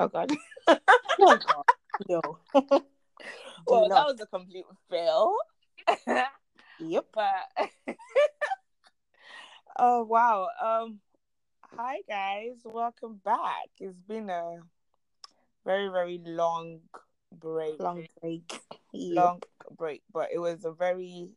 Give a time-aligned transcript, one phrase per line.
[0.00, 0.32] Oh God.
[1.18, 1.64] No, God,
[2.08, 2.38] no.
[3.66, 5.34] well, that was a complete fail.
[6.78, 7.04] Yep.
[7.12, 7.68] but
[9.78, 10.48] oh wow.
[10.64, 11.00] Um
[11.76, 13.68] hi guys, welcome back.
[13.78, 14.60] It's been a
[15.66, 16.80] very, very long
[17.30, 17.78] break.
[17.78, 18.58] Long break.
[18.94, 19.16] Yep.
[19.16, 19.42] long
[19.76, 21.28] break, but it was a very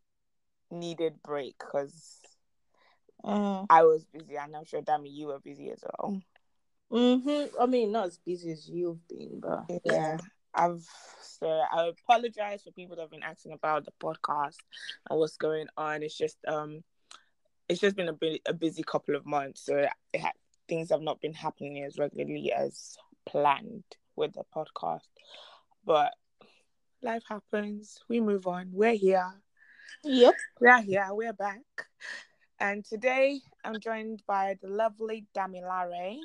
[0.71, 2.21] needed break because
[3.25, 3.65] Mm.
[3.69, 6.21] I was busy and I'm sure Dami you were busy as well.
[6.93, 7.61] Mm-hmm.
[7.61, 10.17] I mean, not as busy as you've been, but yeah.
[10.53, 10.87] I've
[11.21, 14.57] so I apologize for people that have been asking about the podcast
[15.09, 16.03] and what's going on.
[16.03, 16.83] It's just um
[17.67, 20.31] it's just been a a busy couple of months, so it ha-
[20.67, 23.83] things have not been happening as regularly as planned
[24.15, 25.07] with the podcast.
[25.85, 26.13] But
[27.01, 27.99] life happens.
[28.07, 28.69] We move on.
[28.71, 29.33] We're here.
[30.03, 30.35] Yep.
[30.59, 31.07] We're here.
[31.11, 31.61] We're back.
[32.59, 36.19] And today I'm joined by the lovely Damilare.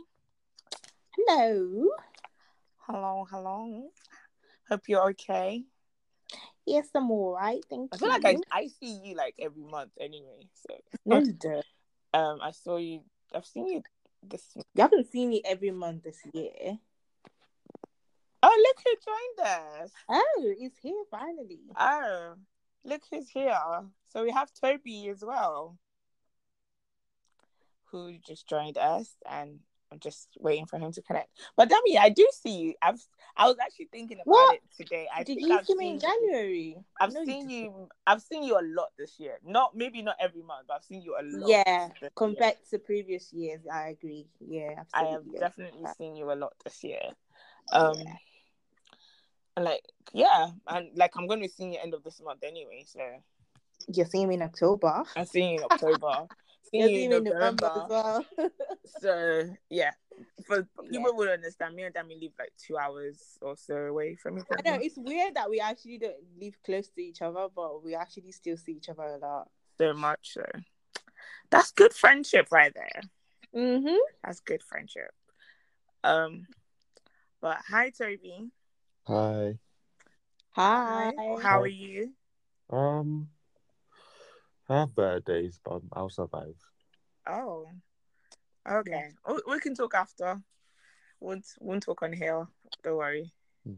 [1.27, 1.89] Hello.
[2.87, 3.91] Hello, hello.
[4.69, 5.65] Hope you're okay.
[6.65, 7.61] Yes, I'm all right.
[7.69, 8.01] Thank I you.
[8.01, 10.49] feel like I, I see you like every month anyway.
[10.55, 11.65] So No, you don't.
[12.15, 13.01] um I saw you
[13.35, 13.83] I've seen you
[14.23, 16.79] this You haven't seen me every month this year.
[18.43, 19.93] Oh look who joined us.
[20.09, 21.61] Oh, it's here finally.
[21.77, 22.35] Oh
[22.85, 23.59] look who's here.
[24.09, 25.79] So we have Toby as well.
[27.91, 29.61] Who just joined us and
[29.91, 31.29] I'm just waiting for him to connect.
[31.57, 32.75] But Dami, I do see you.
[32.83, 33.01] I've
[33.37, 34.55] I was actually thinking about What?
[34.57, 35.09] it today.
[35.15, 36.77] I did you I've see me in January?
[37.01, 37.63] I've No, you seen didn't.
[37.65, 37.89] you.
[38.07, 39.39] I've seen you a lot this year.
[39.45, 41.49] Not maybe not every month, but I've seen you a lot.
[41.49, 42.11] Yeah, this year.
[42.15, 44.27] compared to previous years, I agree.
[44.41, 47.01] Yeah, I have definitely seen you a lot this year.
[47.73, 48.15] Um, Yeah.
[49.57, 52.45] and like yeah, and like I'm going to be seeing you end of this month
[52.45, 52.85] anyway.
[52.87, 53.01] So
[53.89, 55.03] You're seeing me in October.
[55.17, 56.27] I'm seeing you in October,
[56.73, 57.85] You're seeing you in in November November.
[57.85, 57.89] as
[58.39, 58.51] well.
[59.01, 59.93] So yeah,
[60.47, 60.91] for Yeah.
[60.91, 61.77] people would understand.
[61.77, 64.59] Me and Dami live like two hours or so away from each other.
[64.59, 64.83] I know other.
[64.85, 68.57] it's weird that we actually don't live close to each other, but we actually still
[68.57, 69.49] see each other a lot.
[69.79, 70.45] So much so.
[71.51, 73.01] That's good friendship right there.
[73.55, 73.97] Mm-hmm.
[74.25, 75.11] That's good friendship.
[76.03, 76.47] Um,
[77.41, 78.51] but hi Toby.
[79.07, 79.59] Hi.
[80.53, 81.13] Hi.
[81.41, 82.13] How are you?
[82.71, 83.38] Um, I
[84.69, 86.57] have bad days, but I'll survive.
[87.29, 87.67] Oh,
[88.71, 89.09] okay.
[89.29, 90.41] We, we can talk after.
[91.21, 92.47] Won't won't talk on here.
[92.85, 93.33] Don't worry.
[93.67, 93.77] Mhm.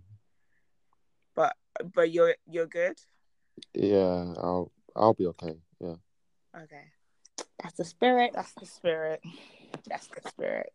[1.35, 1.57] But
[1.95, 2.99] but you're you're good.
[3.75, 5.57] Yeah, I'll I'll be okay.
[5.81, 5.97] Yeah.
[6.57, 6.85] Okay,
[7.63, 8.33] That's the spirit.
[8.35, 9.23] that's the spirit.
[9.87, 10.73] That's the spirit.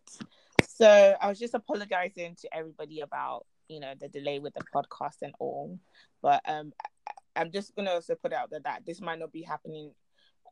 [0.66, 5.22] So I was just apologizing to everybody about you know the delay with the podcast
[5.22, 5.78] and all,
[6.22, 9.42] but um, I- I'm just gonna also put out there that this might not be
[9.44, 9.92] happening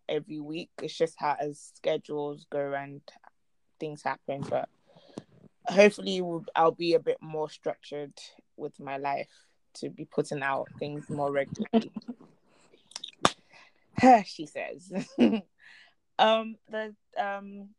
[0.09, 0.69] every week.
[0.81, 3.02] It's just how as schedules go and
[3.80, 4.69] things happen, but
[5.68, 8.13] hopefully we'll, I'll be a bit more structured
[8.58, 9.30] with my life
[9.75, 11.92] to be putting out things more regularly.
[14.25, 14.92] she says.
[16.19, 17.69] um the um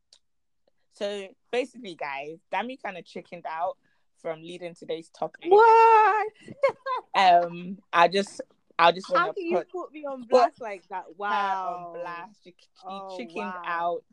[0.92, 3.76] so basically guys, Dami kind of chickened out
[4.20, 5.50] from leading today's topic.
[5.50, 6.26] What?
[7.16, 8.40] Um I just
[8.78, 11.04] I just How want to you put put me on blast like that?
[11.16, 11.92] Wow.
[11.94, 12.40] on blast.
[12.44, 13.62] She, she Oh, chickened wow.
[13.64, 14.04] out.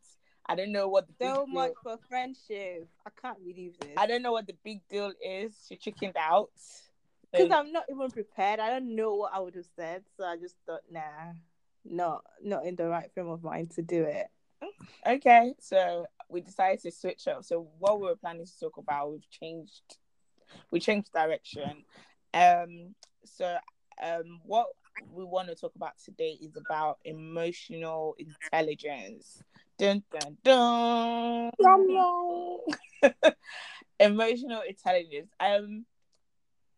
[0.46, 2.88] I don't know what the So big much deal, for friendship.
[3.06, 3.92] I can't believe this.
[3.98, 5.54] I don't know what the big deal is.
[5.68, 6.52] She chickened out.
[7.32, 8.60] Because So- I'm not even prepared.
[8.60, 10.04] I don't know what I would have said.
[10.18, 11.34] So I just thought, nah,
[11.86, 14.28] not not in the right frame of mind to do it.
[15.08, 17.44] Okay, so we decided to switch up.
[17.44, 19.98] So what we were planning to talk about, we've changed.
[20.70, 21.84] We changed direction.
[22.34, 22.94] Um.
[23.26, 23.58] So
[24.02, 24.68] um, what
[25.12, 29.44] we want to talk about today is about emotional intelligence.
[29.78, 31.52] Dun dun dun.
[34.00, 35.32] emotional intelligence.
[35.40, 35.86] Um.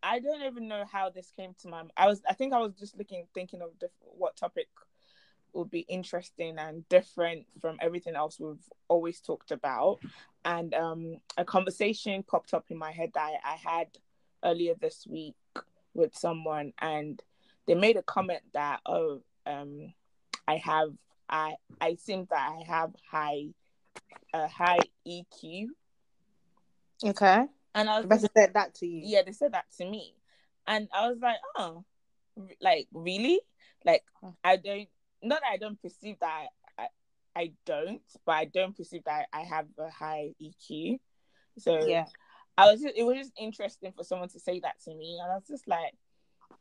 [0.06, 1.82] I don't even know how this came to my.
[1.96, 2.20] I was.
[2.28, 4.68] I think I was just looking, thinking of diff- what topic
[5.54, 10.00] would be interesting and different from everything else we've always talked about.
[10.44, 13.88] And um, a conversation popped up in my head that I, I had
[14.44, 15.36] earlier this week
[15.94, 17.22] with someone, and
[17.66, 19.92] they made a comment that, oh, um,
[20.46, 20.90] I have,
[21.28, 23.46] I, I think that I have high,
[24.32, 25.66] a high EQ,
[27.04, 27.46] Okay.
[27.74, 29.02] and I was said that to you.
[29.04, 30.14] yeah, they said that to me,
[30.66, 31.84] and I was like, oh,
[32.60, 33.40] like really?
[33.84, 34.02] Like
[34.42, 34.88] I don't,
[35.22, 36.46] not that I don't perceive that
[36.78, 36.86] I,
[37.36, 40.98] I don't, but I don't perceive that I have a high EQ.
[41.58, 42.06] So Yeah.
[42.56, 45.32] I was, just, it was just interesting for someone to say that to me, and
[45.32, 45.94] I was just like,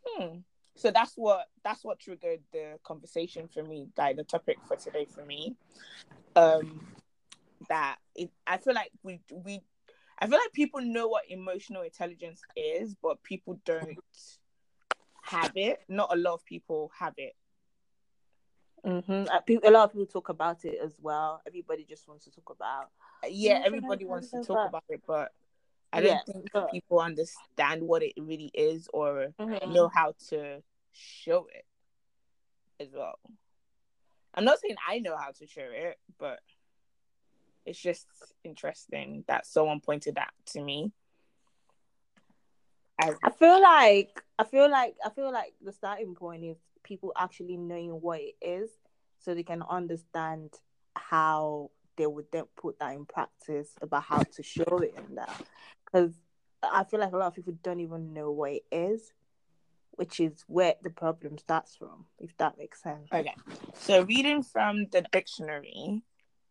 [0.06, 0.38] hmm.
[0.76, 5.06] So that's what that's what triggered the conversation for me, like the topic for today
[5.06, 5.56] for me.
[6.36, 6.88] Um,
[7.70, 9.62] that it, I feel like we we
[10.20, 14.00] I feel like people know what emotional intelligence is, but people don't
[15.22, 15.80] have it.
[15.88, 17.36] Not a lot of people have it.
[18.86, 19.66] Mm-hmm.
[19.66, 21.42] A lot of people talk about it as well.
[21.48, 22.90] Everybody just wants to talk about.
[23.30, 25.32] Yeah, everybody wants to talk about it, but
[25.94, 26.72] I don't yeah, think but...
[26.72, 29.72] people understand what it really is or mm-hmm.
[29.72, 31.66] know how to show it
[32.84, 33.20] as well.
[34.34, 36.40] I'm not saying I know how to show it, but
[37.66, 38.08] it's just
[38.44, 40.92] interesting that someone pointed that to me.
[43.00, 43.14] As...
[43.24, 47.58] I feel like I feel like I feel like the starting point is people actually
[47.58, 48.70] knowing what it is
[49.20, 50.50] so they can understand
[50.96, 55.46] how they would then put that in practice about how to show it in that.
[55.86, 56.14] Because
[56.64, 59.12] I feel like a lot of people don't even know what it is,
[59.92, 63.10] which is where the problem starts from, if that makes sense.
[63.14, 63.36] Okay.
[63.74, 66.02] So reading from the dictionary,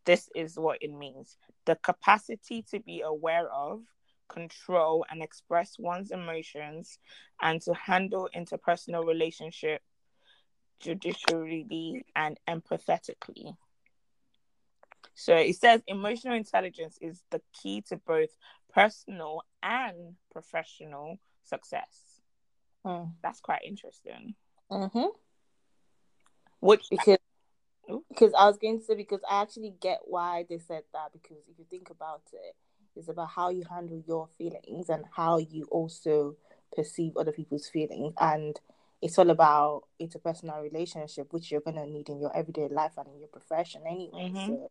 [0.04, 3.82] this is what it means the capacity to be aware of,
[4.28, 6.98] control, and express one's emotions,
[7.40, 9.82] and to handle interpersonal relationship
[10.80, 13.56] judicially and empathetically.
[15.14, 18.30] So it says emotional intelligence is the key to both
[18.72, 22.20] personal and professional success.
[22.84, 23.04] Hmm.
[23.22, 24.34] That's quite interesting.
[24.70, 25.06] Mm-hmm.
[26.60, 27.18] Which because
[28.08, 31.38] because I was going to say because I actually get why they said that because
[31.50, 32.54] if you think about it,
[32.96, 36.36] it's about how you handle your feelings and how you also
[36.74, 38.58] perceive other people's feelings and
[39.02, 43.18] it's all about interpersonal relationship which you're gonna need in your everyday life and in
[43.18, 44.30] your profession anyway.
[44.32, 44.46] Mm-hmm.
[44.46, 44.70] So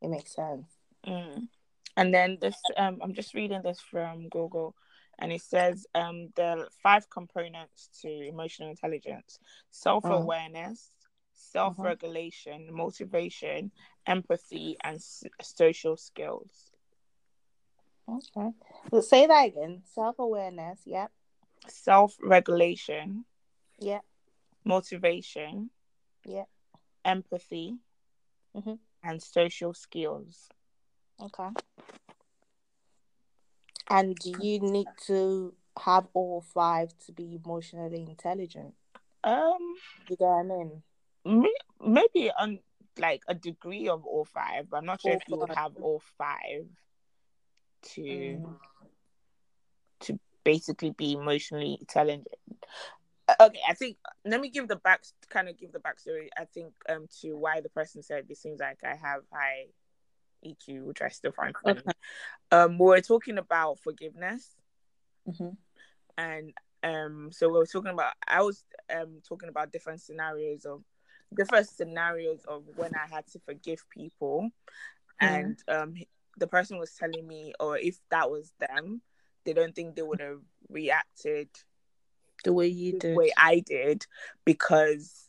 [0.00, 0.66] it makes sense.
[1.06, 1.48] Mm.
[1.96, 4.74] And then this um I'm just reading this from Google
[5.18, 9.38] and it says um the five components to emotional intelligence
[9.70, 10.92] self-awareness
[11.38, 12.76] self regulation, mm-hmm.
[12.76, 13.70] motivation,
[14.06, 16.70] empathy, and s- social skills.
[18.08, 18.50] Okay.
[18.90, 19.82] Well, say that again.
[19.94, 20.80] Self awareness.
[20.84, 21.10] Yep.
[21.68, 23.24] Self regulation.
[23.78, 24.00] Yeah.
[24.64, 25.70] Motivation.
[26.24, 26.44] Yeah.
[27.04, 27.76] Empathy.
[28.56, 28.74] Mm-hmm.
[29.08, 30.48] And social skills.
[31.18, 31.48] Okay.
[33.88, 38.74] And do you need to have all five to be emotionally intelligent?
[39.24, 39.76] Um,
[40.10, 40.82] you know what I mean?
[41.80, 42.58] maybe on
[42.98, 45.76] like a degree of all five, but I'm not sure all if you would have
[45.80, 46.66] all five
[47.94, 48.54] to mm.
[50.00, 52.28] to basically be emotionally intelligent.
[53.40, 56.28] Okay, I think let me give the back kind of give the backstory.
[56.36, 59.66] I think um to why the person said it seems like I have high
[60.44, 61.80] EQ, which I still find funny.
[61.80, 61.92] Okay.
[62.50, 64.56] Um, we we're talking about forgiveness,
[65.28, 65.50] mm-hmm.
[66.16, 66.52] and
[66.82, 68.12] um, so we were talking about.
[68.26, 68.64] I was
[68.94, 70.82] um talking about different scenarios of
[71.34, 74.50] different scenarios of when I had to forgive people,
[75.20, 75.94] and um,
[76.38, 79.02] the person was telling me, or if that was them,
[79.44, 81.48] they don't think they would have reacted
[82.44, 83.00] the way you did.
[83.00, 84.06] the did, way I did,
[84.44, 85.26] because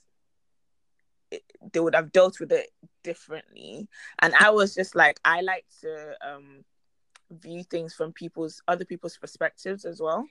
[1.31, 2.69] it, they would have dealt with it
[3.03, 3.87] differently.
[4.19, 6.65] And I was just like, I like to um,
[7.31, 10.27] view things from people's other people's perspectives as well.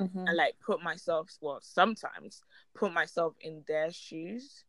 [0.00, 0.26] Mm-hmm.
[0.26, 2.42] And like put myself, well, sometimes
[2.74, 4.64] put myself in their shoes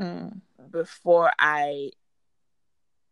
[0.00, 0.40] mm.
[0.70, 1.90] before I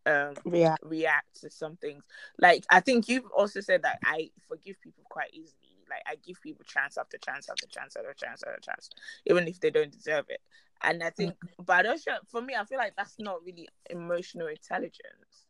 [0.07, 0.83] um react.
[0.85, 2.05] react to some things.
[2.39, 5.64] Like I think you've also said that I forgive people quite easily.
[5.95, 8.91] Like I give people chance after chance after chance after chance after chance,
[9.27, 10.41] even if they don't deserve it.
[10.83, 13.69] And I think, mm but I don't for me, I feel like that's not really
[13.91, 15.47] emotional intelligence.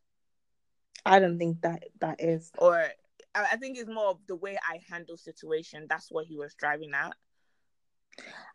[1.05, 2.51] I don't think that that is.
[2.57, 2.89] Or
[3.35, 5.87] I think it's more of the way I handle situation.
[5.89, 7.15] That's what he was driving at.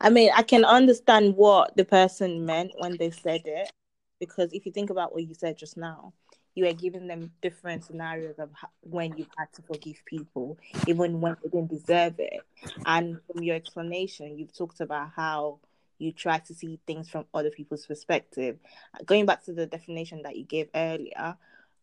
[0.01, 3.71] I mean, I can understand what the person meant when they said it,
[4.19, 6.13] because if you think about what you said just now,
[6.55, 11.21] you were giving them different scenarios of how, when you had to forgive people, even
[11.21, 12.41] when they didn't deserve it.
[12.85, 15.61] And from your explanation, you've talked about how
[15.99, 18.59] you try to see things from other people's perspective.
[19.05, 21.37] Going back to the definition that you gave earlier,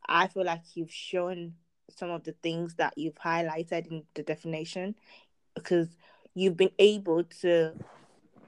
[0.08, 1.54] I feel like you've shown
[1.96, 4.96] some of the things that you've highlighted in the definition
[5.56, 5.88] because
[6.34, 7.74] you've been able to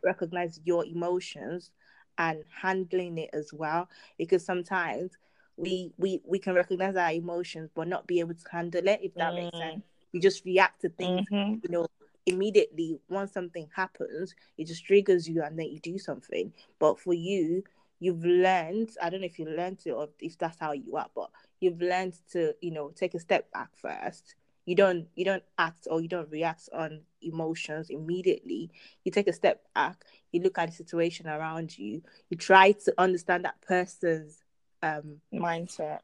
[0.04, 1.72] recognize your emotions
[2.18, 5.12] and handling it as well because sometimes
[5.60, 9.14] we we we can recognize our emotions but not be able to handle it if
[9.16, 9.44] that mm.
[9.44, 9.84] makes sense.
[10.14, 11.60] We just react to things mm-hmm.
[11.64, 11.88] you know
[12.26, 13.00] immediately.
[13.10, 16.54] Once something happens it just triggers you and then you do something.
[16.80, 17.64] But for you
[18.02, 21.10] you've learned i don't know if you learned it or if that's how you are
[21.14, 24.36] but you've learned to you know take a step back first.
[24.66, 28.70] You don't you don't act or you don't react on emotions immediately.
[29.04, 30.06] You take a step back.
[30.32, 32.04] You look at the situation around you.
[32.30, 34.44] You try to understand that person's
[34.84, 36.00] um mindset.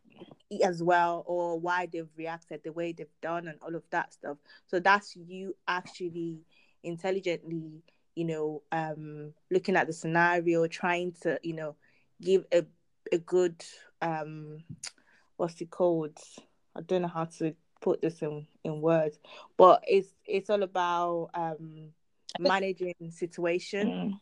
[0.63, 4.37] as well or why they've reacted the way they've done and all of that stuff.
[4.67, 6.41] So that's you actually
[6.83, 7.81] intelligently
[8.15, 11.75] you know um looking at the scenario trying to you know
[12.21, 12.63] give a
[13.11, 13.63] a good
[14.01, 14.63] um
[15.37, 16.17] what's it called?
[16.75, 19.19] I don't know how to put this in in words
[19.57, 21.89] but it's it's all about um
[22.39, 23.87] managing situation.
[23.87, 24.19] Mm.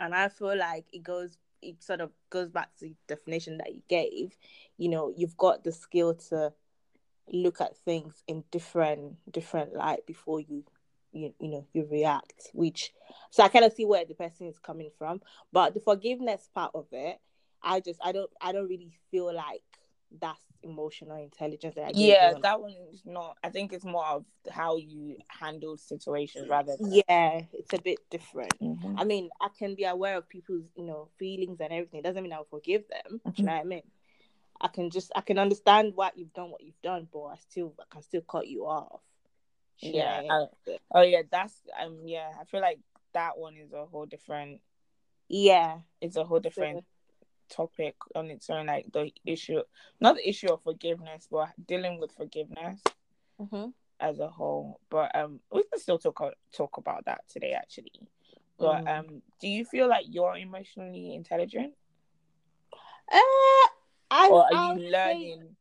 [0.00, 3.74] and i feel like it goes it sort of goes back to the definition that
[3.74, 4.36] you gave
[4.76, 6.52] you know you've got the skill to
[7.32, 10.64] look at things in different different light before you
[11.12, 12.92] you, you know you react which
[13.30, 15.20] so i kind of see where the person is coming from
[15.52, 17.18] but the forgiveness part of it
[17.62, 19.62] i just i don't i don't really feel like
[20.20, 23.36] that's emotional intelligence that I Yeah, that one is not.
[23.42, 26.90] I think it's more of how you handle situations rather than.
[26.90, 29.00] yeah it's a bit different Mhm.
[29.00, 32.00] I mean, I can be aware of people's, you know, feelings and everything.
[32.00, 33.20] It doesn't mean I'll forgive them.
[33.24, 33.82] Do you know what I mean?
[34.60, 37.74] I can just, I can understand why you've done what you've done, but I still,
[37.80, 39.00] I can still cut you off.
[39.80, 40.46] You Yeah, I?
[40.92, 41.98] Oh yeah, that's um.
[42.06, 42.78] Yeah, I feel like
[43.12, 44.60] that one is a whole different.
[45.28, 45.78] yeah.
[46.00, 46.84] It's a whole different
[47.48, 48.66] topic on its own.
[48.66, 49.62] Like the issue,
[50.00, 52.80] not the issue of forgiveness, but dealing with forgiveness
[53.38, 53.66] hmm
[54.00, 54.80] as a whole.
[54.90, 56.20] But um, we can still talk
[56.52, 57.92] talk about that today, actually.
[58.58, 58.98] But Mm.
[58.98, 61.74] um, do you feel like you're emotionally intelligent,
[63.10, 63.18] Uh,
[64.10, 65.56] I, or are I'll you say- learning?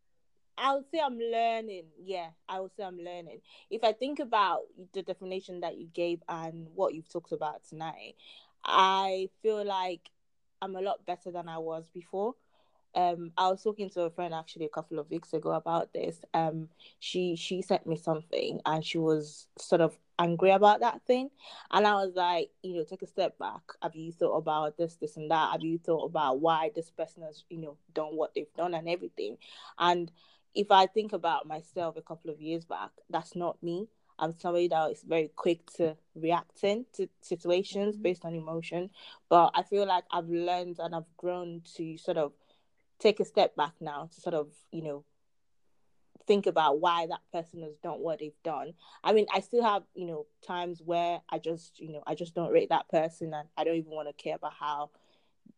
[0.55, 1.85] I would say I'm learning.
[1.97, 3.41] Yeah, I would say I'm learning.
[3.71, 4.61] If I think about
[4.93, 8.15] the definition that you gave and what you've talked about tonight,
[8.63, 10.11] I feel like
[10.63, 12.35] I'm a lot better than I was before.
[12.95, 16.23] Um, I was talking to a friend actually a couple of weeks ago about this.
[16.33, 21.29] Um, she she sent me something and she was sort of angry about that thing,
[21.71, 23.61] and I was like, you know, take a step back.
[23.81, 25.51] Have you thought about this, this, and that?
[25.51, 28.87] Have you thought about why this person has, you know, done what they've done and
[28.87, 29.37] everything?
[29.79, 30.11] And
[30.53, 33.87] if I think about myself a couple of years back, that's not me.
[34.23, 38.03] I'm somebody that is very quick to reacting to situations Mhm.
[38.03, 38.89] based on emotion.
[39.27, 42.33] But I feel like I've learned and I've grown to sort of
[42.99, 45.03] take a step back now to sort of, you know,
[46.25, 48.73] think about why that person has done what they've done.
[49.03, 52.33] I mean, I still have, you know, times where I just, you know, I just
[52.33, 54.91] don't rate that person and I don't even want to care about how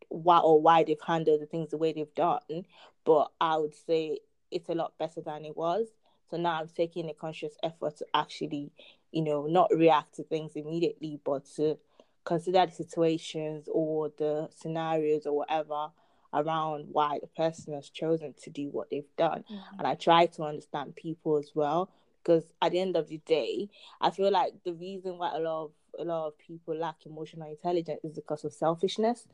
[0.10, 2.66] why or why they've handled the things the way they've done.
[3.04, 4.20] But I would say
[4.50, 5.88] it's a lot better than it was.
[6.30, 8.72] So now I'm taking a conscious effort to actually,
[9.12, 11.78] you know, not react to things immediately, but to
[12.24, 15.90] consider the situations or the scenarios or whatever
[16.34, 19.44] around why the person has chosen to do what they've done.
[19.78, 21.90] And I try to understand people as well.
[22.24, 23.70] Because at the end of the day,
[24.02, 27.50] I feel like the reason why a lot of a lot of people lack emotional
[27.50, 29.28] intelligence is because of selfishness.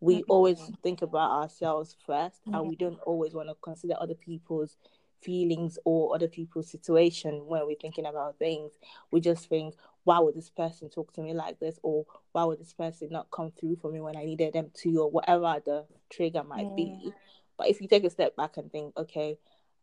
[0.00, 0.24] We Mhm.
[0.28, 2.68] always think about ourselves 1st and Mhm.
[2.68, 4.76] we don't always want to consider other people's
[5.24, 8.72] feelings or other people's situation when we're thinking about things.
[9.10, 11.78] We just think, why would this person talk to me like this?
[11.82, 15.02] Or why would this person not come through for me when I needed them to?
[15.02, 17.12] Or whatever the trigger might be.
[17.56, 19.38] But if you take a step back and think, okay,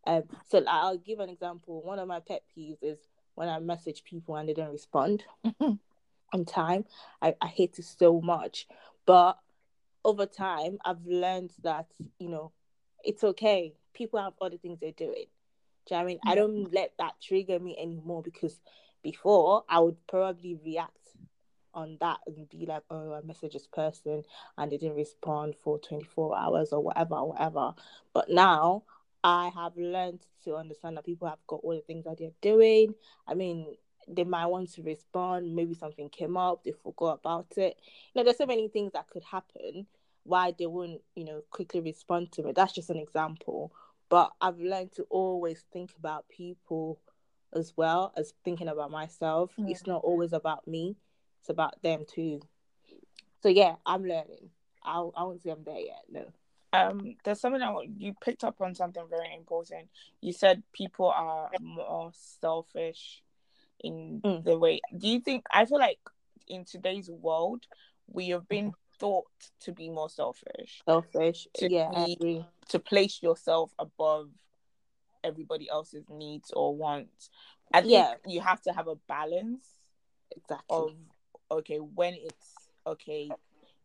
[0.05, 1.81] um, so I'll give an example.
[1.81, 2.99] One of my pet peeves is
[3.35, 5.23] when I message people and they don't respond
[6.33, 6.85] on time.
[7.21, 8.67] I, I hate it so much.
[9.05, 9.37] But
[10.03, 11.87] over time, I've learned that,
[12.19, 12.51] you know,
[13.03, 13.73] it's okay.
[13.93, 15.25] People have other things they're doing.
[15.85, 16.19] Do you know what I mean?
[16.25, 18.59] I don't let that trigger me anymore because
[19.03, 20.97] before I would probably react
[21.73, 24.23] on that and be like, oh, I messaged this person
[24.57, 27.73] and they didn't respond for 24 hours or whatever, whatever.
[28.13, 28.83] But now
[29.23, 32.93] I have learned to understand that people have got all the things that they're doing.
[33.27, 33.75] I mean,
[34.07, 35.55] they might want to respond.
[35.55, 37.77] Maybe something came up, they forgot about it.
[38.13, 39.87] You know, there's so many things that could happen
[40.23, 42.51] why they wouldn't, you know, quickly respond to me.
[42.53, 43.71] That's just an example.
[44.09, 46.99] But I've learned to always think about people
[47.53, 49.51] as well as thinking about myself.
[49.59, 49.69] Mm.
[49.71, 50.95] It's not always about me,
[51.39, 52.41] it's about them too.
[53.41, 54.49] So yeah, I'm learning.
[54.83, 56.03] I I won't say I'm there yet.
[56.11, 56.25] No.
[56.73, 59.89] um there's something I, want- you picked up on something very important
[60.21, 63.21] you said people are more selfish
[63.83, 64.43] in Mm.
[64.45, 65.99] the way do you think i feel like
[66.47, 67.65] in today's world
[68.07, 69.25] we have been thought
[69.65, 71.47] to be more selfish Selfish.
[71.55, 72.45] To yeah, I be- agree.
[72.69, 74.29] to place yourself above
[75.23, 77.29] everybody else's needs or wants
[77.73, 78.13] i think Yeah.
[78.25, 79.65] you have to have a balance
[80.35, 80.77] Exactly.
[80.77, 80.91] of
[81.57, 82.47] okay when it's
[82.87, 83.29] okay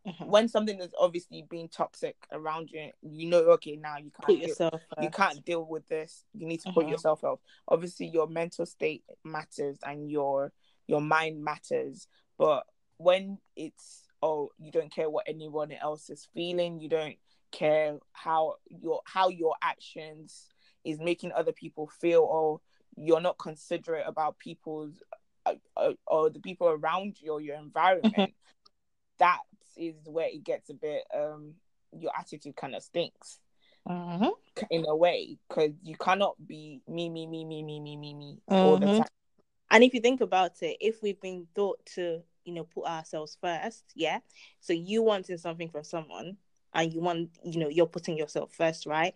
[0.06, 0.26] Mhm.
[0.28, 4.38] when something is obviously being toxic around you you know okay now you can't Put
[4.38, 6.90] deal- yourself you can't deal with this you need to put Mhm.
[6.92, 10.52] yourself out obviously your mental state matters and your
[10.86, 12.06] your mind matters
[12.38, 12.64] but
[12.98, 16.80] when it's oh you don't care what anyone else is feeling.
[16.80, 17.16] You don't
[17.52, 20.48] care how your how your actions
[20.84, 22.60] is making other people feel or
[22.96, 25.02] you're not considerate about people's
[25.44, 28.34] uh, uh, or the people around you or your environment.
[29.18, 29.40] That
[29.76, 31.54] is where it gets a bit um
[31.92, 33.38] your attitude kind of stinks.
[33.88, 34.32] Mhm.
[34.70, 38.38] in a way because you cannot be me me me me me me me me
[38.48, 38.96] all the Mhm.
[38.98, 39.08] time.
[39.70, 43.36] And if you think about it, if we've been taught to, you know, put ourselves
[43.40, 44.20] first, yeah.
[44.60, 46.36] So you wanting something from someone
[46.72, 49.14] and you want, you know, you're putting yourself first, right?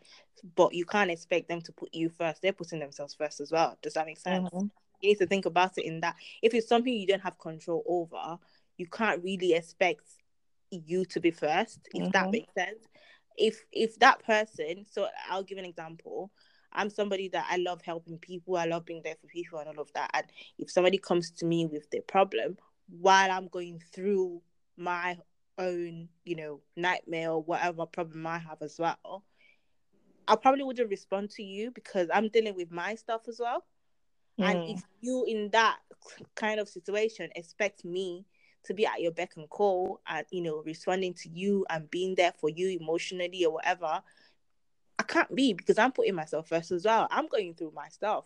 [0.56, 2.42] But you can't expect them to put you first.
[2.42, 3.78] They're putting themselves first as well.
[3.82, 4.50] Does that make sense?
[4.52, 4.70] Mhm.
[5.00, 7.84] You need to think about it in that if it's something you don't have control
[7.86, 8.38] over,
[8.76, 10.02] you can't really expect
[10.70, 12.32] you to be first, if that Mhm.
[12.32, 12.86] makes sense.
[13.36, 16.32] If if that person, so I'll give an example.
[16.72, 19.80] I'm somebody that I love helping people, I love being there for people and all
[19.80, 20.10] of that.
[20.14, 20.26] And
[20.58, 22.58] if somebody comes to me with their problem
[22.90, 24.42] while I'm going through
[24.76, 25.18] my
[25.58, 29.24] own, you know, nightmare or whatever problem I have as well,
[30.26, 33.64] I probably wouldn't respond to you because I'm dealing with my stuff as well.
[34.42, 34.76] And Mm.
[34.76, 35.78] if you in that
[36.34, 38.24] kind of situation expect me
[38.64, 42.14] to be at your beck and call and you know responding to you and being
[42.14, 44.02] there for you emotionally or whatever,
[44.98, 47.08] I can't be because I'm putting myself first as well.
[47.10, 48.24] I'm going through my stuff.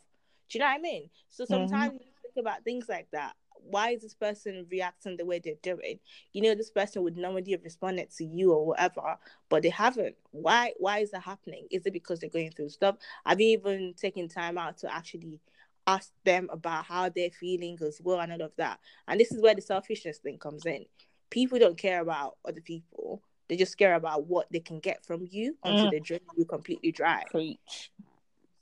[0.49, 1.11] Do you know what I mean?
[1.31, 3.35] So sometimes you think about things like that.
[3.69, 5.99] Why is this person reacting the way they're doing?
[6.33, 9.17] You know, this person would normally have responded to you or whatever,
[9.49, 10.17] but they haven't.
[10.31, 10.73] Why?
[10.79, 11.67] Why is that happening?
[11.71, 12.97] Is it because they're going through stuff?
[13.27, 15.41] Have you even taken time out to actually
[15.87, 18.81] ask them about how they're feeling as well and all of that?
[19.09, 20.87] And this is where the selfishness thing comes in.
[21.31, 23.23] People don't care about other people.
[23.49, 25.91] They just care about what they can get from you until Mm.
[25.91, 27.25] they drain you completely dry.
[27.31, 27.91] preach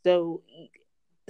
[0.05, 0.43] So,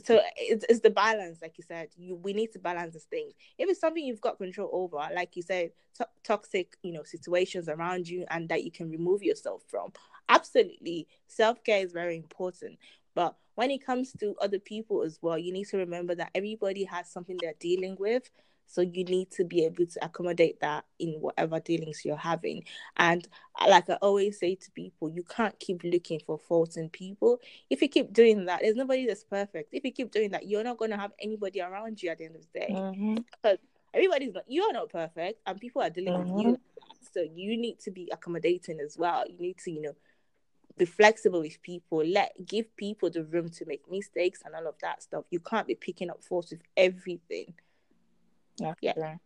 [0.02, 1.88] so it's, it's the balance, like you said.
[1.97, 5.37] You we need to balance these things If it's something you've got control over, like
[5.37, 9.62] you said, to- toxic, you know, situations around you, and that you can remove yourself
[9.68, 9.92] from,
[10.28, 12.78] absolutely, self care is very important.
[13.14, 16.85] But when it comes to other people as well, you need to remember that everybody
[16.85, 18.30] has something they're dealing with.
[18.73, 22.65] So you need to be able to accommodate that in whatever dealings you're having.
[22.97, 23.28] And
[23.69, 27.82] like I always say to people, you can't keep looking for faults in people if
[27.82, 29.75] you keep doing that, there's nobody that's perfect.
[29.75, 32.25] If you keep doing that, you're not going to have anybody around you at the
[32.25, 32.69] end of the day.
[32.71, 33.25] Mhm.
[33.95, 36.52] Everybody's not, you're not perfect, and people are dealing with you.
[36.52, 36.52] Mhm.
[36.76, 37.13] that.
[37.13, 39.28] So you need to be accommodating as well.
[39.28, 39.95] You need to, you know,
[40.78, 42.02] be flexible with people.
[42.02, 45.26] Let give people the room to make mistakes and all of that stuff.
[45.30, 47.52] You can't be picking up faults with everything.
[48.58, 49.17] Yeah, Yeah.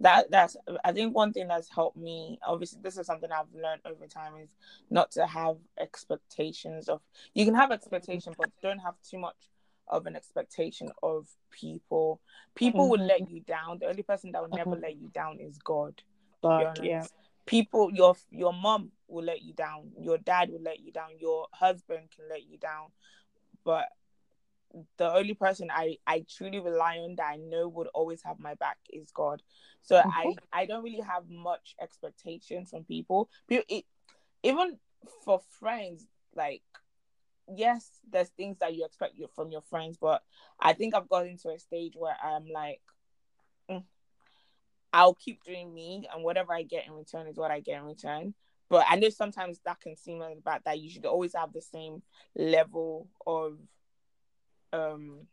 [0.00, 2.38] That that's I think one thing that's helped me.
[2.46, 4.48] Obviously, this is something I've learned over time is
[4.90, 7.00] not to have expectations of.
[7.32, 9.36] You can have expectation, but don't have too much
[9.88, 12.20] of an expectation of people.
[12.54, 13.78] People will let you down.
[13.78, 14.82] The only person that will never Mhm.
[14.82, 16.02] let you down is God.
[16.42, 17.06] But yeah,
[17.46, 19.92] People, your your mom will let you down.
[19.98, 21.18] Your dad will let you down.
[21.18, 22.90] Your husband can let you down,
[23.64, 23.88] but
[24.96, 28.54] the only person I I truly rely on that I know would always have my
[28.54, 29.42] back is God.
[29.82, 33.28] So I I don't really have much expectation from people.
[33.48, 33.84] People it,
[34.42, 34.78] even
[35.24, 36.62] for friends, like
[37.54, 40.22] yes, there's things that you expect you from your friends, but
[40.58, 42.80] I think I've gotten to a stage where I'm like,
[43.70, 43.84] mm,
[44.92, 47.84] I'll keep doing me, and whatever I get in return is what I get in
[47.84, 48.34] return.
[48.70, 52.02] But I know sometimes that can seem like that you should always have the same
[52.34, 53.58] level of
[54.74, 55.26] um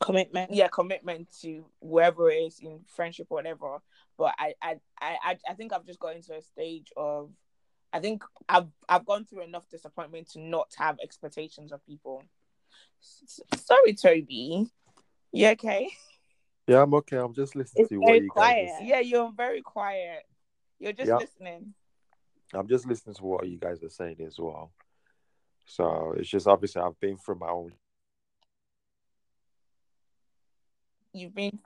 [0.00, 0.52] commitment.
[0.52, 3.78] yeah commitment to whoever it is in friendship or whatever
[4.16, 7.30] but I, I i i I think i've just got into a stage of
[7.92, 12.22] i think i've i've gone through enough disappointment to not have expectations of people
[13.02, 14.66] S- sorry toby
[15.32, 15.88] you okay
[16.66, 17.18] Yeah, I'm okay.
[17.18, 18.30] I'm just listening It's to what very you guys.
[18.30, 18.70] quiet.
[18.80, 20.22] Are, yeah you're very quiet
[20.78, 21.16] you're just Yeah.
[21.18, 21.74] listening
[22.54, 24.70] I'm just listening to what you guys are saying as well.
[25.66, 27.72] So it's just obviously I've been through my own.
[31.12, 31.58] you've been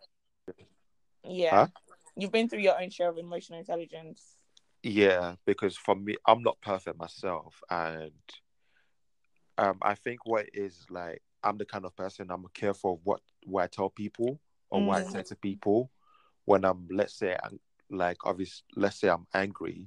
[1.25, 1.67] yeah Huh?
[2.17, 4.37] you've been through your own share of emotional intelligence
[4.83, 8.13] Yeah, because for me, I'm not perfect myself, and
[9.59, 13.21] um, I think what is like I'm the kind of person I'm careful of what
[13.45, 15.13] what I tell people or what I Mm.
[15.13, 15.91] say to people
[16.45, 17.59] when I'm let's say I'm
[17.91, 19.87] like obviously let's say I'm angry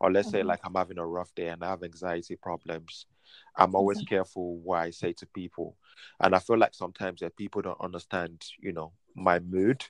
[0.00, 0.46] or let's say Mhm.
[0.46, 3.06] like I'm having a rough day and I have anxiety problems.
[3.56, 5.76] I'm always careful what I say to people,
[6.20, 9.84] and I feel like sometimes that people don't understand, you know, my mood.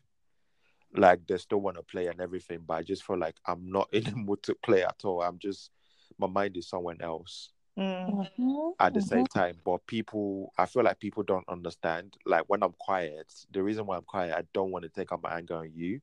[0.94, 3.88] Like they still want to play and everything, but I just feel like I'm not
[3.92, 5.22] in the mood to play at all.
[5.22, 5.70] I'm just
[6.18, 8.28] my mind is somewhere else Mm.
[8.38, 9.02] Mhm, at the mhm.
[9.02, 9.56] same time.
[9.64, 12.16] But people, I feel like people don't understand.
[12.24, 15.22] Like when I'm quiet, the reason why I'm quiet, I don't want to take out
[15.22, 16.00] my anger on you.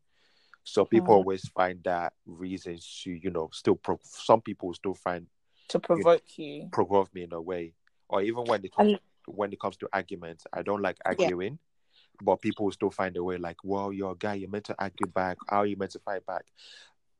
[0.63, 1.15] So people Mhm.
[1.15, 3.75] always find that reasons to, you know, still.
[3.75, 5.27] Pro- some people still find
[5.69, 6.69] to provoke you.
[6.71, 7.73] provoke me in a way.
[8.09, 11.59] Or even when it comes when it comes to arguments, I don't like arguing.
[12.21, 15.07] But people still find a way like, well, you're a guy, you're meant to argue
[15.07, 15.37] back.
[15.49, 16.45] How are you meant to fight back?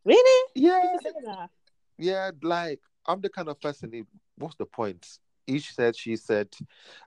[0.06, 0.50] Really?
[0.56, 1.50] Yeah, People say that?
[1.98, 3.92] yeah, like I'm the kind of person.
[3.92, 4.06] Who,
[4.38, 5.08] what's the point?
[5.46, 6.50] Each said, she said,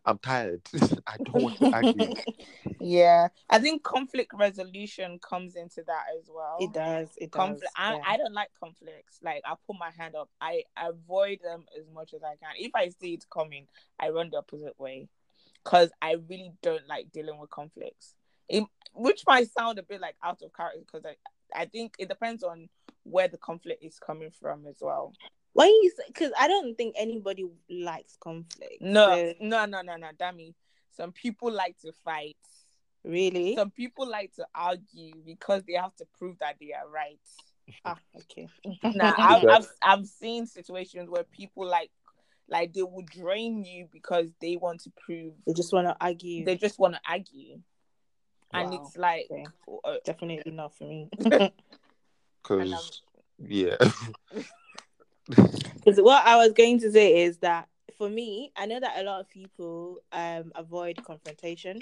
[0.04, 0.62] I'm tired.
[1.06, 2.14] I don't want to argue.
[2.80, 6.58] Yeah, I think conflict resolution comes into that as well.
[6.60, 7.10] It does.
[7.16, 7.62] It does.
[7.76, 8.02] I, yeah.
[8.06, 9.18] I don't like conflicts.
[9.22, 10.28] Like I put my hand up.
[10.40, 12.54] I avoid them as much as I can.
[12.58, 13.66] If I see it coming,
[13.98, 15.08] I run the opposite way,
[15.64, 18.14] because I really don't like dealing with conflicts.
[18.48, 21.16] It, which might sound a bit like out of character, because I
[21.54, 22.68] I think it depends on
[23.04, 25.12] where the conflict is coming from as well.
[25.56, 28.80] When you because I don't think anybody likes conflict.
[28.82, 30.08] No, So, no, no, no, no.
[30.20, 30.54] Dami.
[30.90, 32.36] Some people like to fight.
[33.04, 33.54] really.
[33.56, 37.18] Some people like to argue because they have to prove that they are right.
[37.86, 38.48] ah, okay.
[38.94, 41.90] now I've, I've I've seen situations where people like
[42.48, 46.44] like they will drain you because they want to prove They just want to argue.
[46.44, 47.60] they just want to argue
[48.52, 48.82] and Wow.
[48.84, 49.46] it's like Okay.
[49.84, 51.08] uh, Definitely not for me.
[52.42, 53.02] Because,
[53.38, 53.76] yeah.
[55.28, 59.02] Because what I was going to say is that for me, I know that a
[59.02, 61.80] lot of people um avoid confrontation.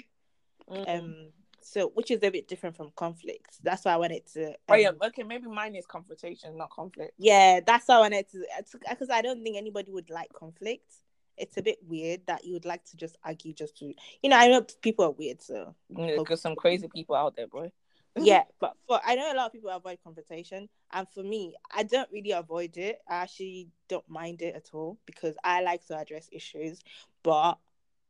[0.69, 0.87] mm.
[0.87, 1.27] Um,
[1.61, 3.57] so which is a bit different from conflict.
[3.63, 4.49] That's why I wanted to.
[4.49, 8.29] Um, oh yeah okay maybe mine is confrontation not conflict yeah, that's why I wanted
[8.31, 8.45] to.
[8.89, 10.93] Because I don't think anybody would like conflict.
[11.37, 14.37] It's a bit weird that you would like to just argue just to, you know.
[14.37, 17.71] I know people are weird, so because some crazy people out there boy
[18.17, 21.83] yeah but for i know a lot of people avoid confrontation and for me i
[21.83, 22.99] don't really avoid it.
[23.09, 26.81] I actually don't mind it at all because i like to address issues
[27.23, 27.57] but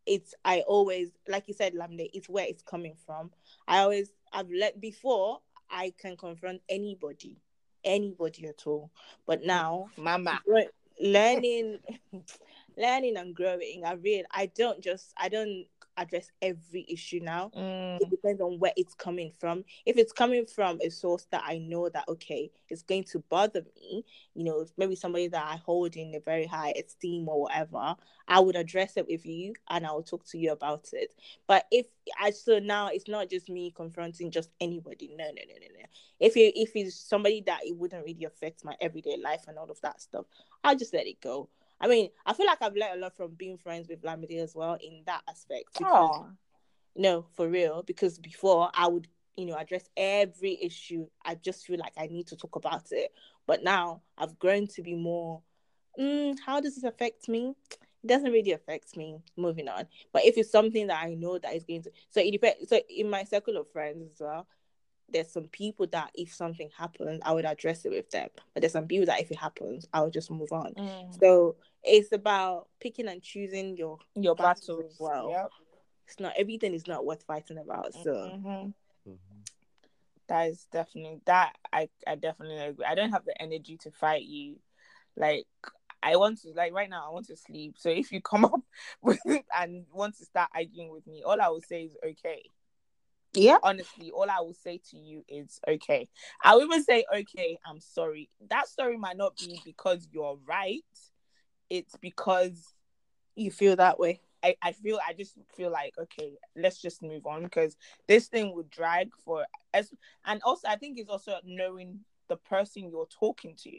[0.06, 3.32] it's i always like you said Lamide it's where it's coming from.
[3.68, 5.40] I always i've let before
[5.72, 7.38] i can confront anybody
[7.84, 8.92] anybody at all
[9.26, 10.40] but now mama.
[11.02, 11.80] Learning
[12.78, 15.66] learning and growing i real i don't just i don't
[15.98, 19.64] address every issue now Mm, it depends on where it's coming from.
[19.86, 23.64] If it's coming from a source that I know that okay, it's going to bother
[23.76, 24.04] me,
[24.34, 27.96] you know, maybe somebody that I hold in a very high esteem or whatever,
[28.28, 31.16] I would address it with you and I will talk to you about it.
[31.48, 31.86] But if
[32.20, 35.16] I so now it's not just me confronting just anybody.
[35.16, 35.86] No, no, no, no, no.
[36.20, 39.70] If you if it's somebody that it wouldn't really affect my everyday life and all
[39.70, 40.26] of that stuff,
[40.64, 41.50] I'll just let it go.
[41.80, 44.56] I mean, I feel like I've learned a lot from being friends with Lamide as
[44.56, 45.78] well in that aspect.
[45.78, 46.30] because- aw.
[46.96, 47.84] no, for real.
[47.84, 51.08] Because before I would, you know, address every issue.
[51.24, 53.12] I just feel like I need to talk about it.
[53.46, 55.42] But now I've grown to be more.
[56.00, 57.54] Mm, how does this affect me?
[58.04, 59.18] It doesn't really affect me.
[59.36, 59.88] Moving on.
[60.14, 62.70] But if it's something that I know that is going to, so it depends.
[62.70, 64.48] So in my circle of friends as well,
[65.10, 68.30] there's some people that if something happens, I would address it with them.
[68.54, 70.74] But there's some people that if it happens, I would just move on.
[70.78, 71.20] Mm.
[71.20, 74.00] So it's about picking and choosing your.
[74.16, 75.30] your battles battles as well.
[75.30, 75.50] Yep.
[76.08, 77.94] It's not everything is not worth fighting about.
[77.94, 78.12] So.
[78.12, 78.74] Mhm.
[79.08, 79.18] Mhm.
[80.28, 82.86] that is definitely that I, I definitely agree.
[82.86, 84.58] I don't have the energy to fight you.
[85.16, 85.46] Like
[86.02, 87.76] I want to like right now I want to sleep.
[87.78, 88.62] So if you come up
[89.02, 89.20] with
[89.56, 92.50] and want to start arguing with me, all I will say is okay.
[93.36, 93.58] Yeah.
[93.64, 96.08] Honestly, all I will say to you is okay.
[96.44, 98.30] I'll even say okay, I'm sorry.
[98.50, 100.84] That story might not be because you're right.
[101.70, 102.74] It's because
[103.36, 104.22] You feel that way.
[104.44, 107.76] I, I feel I just feel like okay, let's just move on because
[108.08, 109.92] this thing would drag for as
[110.26, 113.72] and also I think it's also knowing the person you're talking to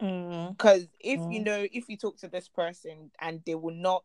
[0.00, 0.56] Mm.
[0.56, 1.44] because if you Mm.
[1.44, 4.04] know if you talk to this person and they will not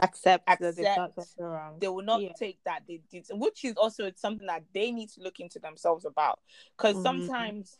[0.00, 1.14] Accept, that Accept.
[1.14, 1.78] something wrong.
[1.80, 2.32] they will not Yeah.
[2.32, 6.04] take that they did which is also something that they need to look into themselves
[6.04, 6.40] about
[6.76, 7.02] because Mhm.
[7.02, 7.78] sometimes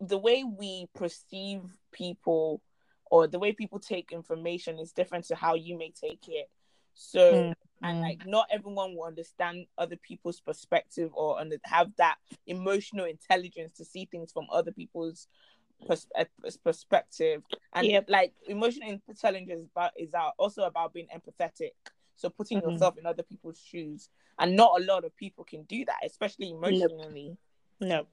[0.00, 2.60] the way we perceive people
[3.10, 6.48] or the way people take information is different to how you may take it
[6.94, 13.04] so Mm, and like not everyone will understand other people's perspective or have that emotional
[13.04, 15.26] intelligence to see things from other people's
[15.86, 16.24] pers- uh,
[16.64, 17.42] perspective
[17.74, 18.04] and Yep.
[18.08, 21.72] like emotional intelligence is about is out- also about being empathetic
[22.14, 22.72] so putting Mhm.
[22.72, 26.50] yourself in other people's shoes and not a lot of people can do that especially
[26.50, 27.36] emotionally
[27.80, 28.08] Nope.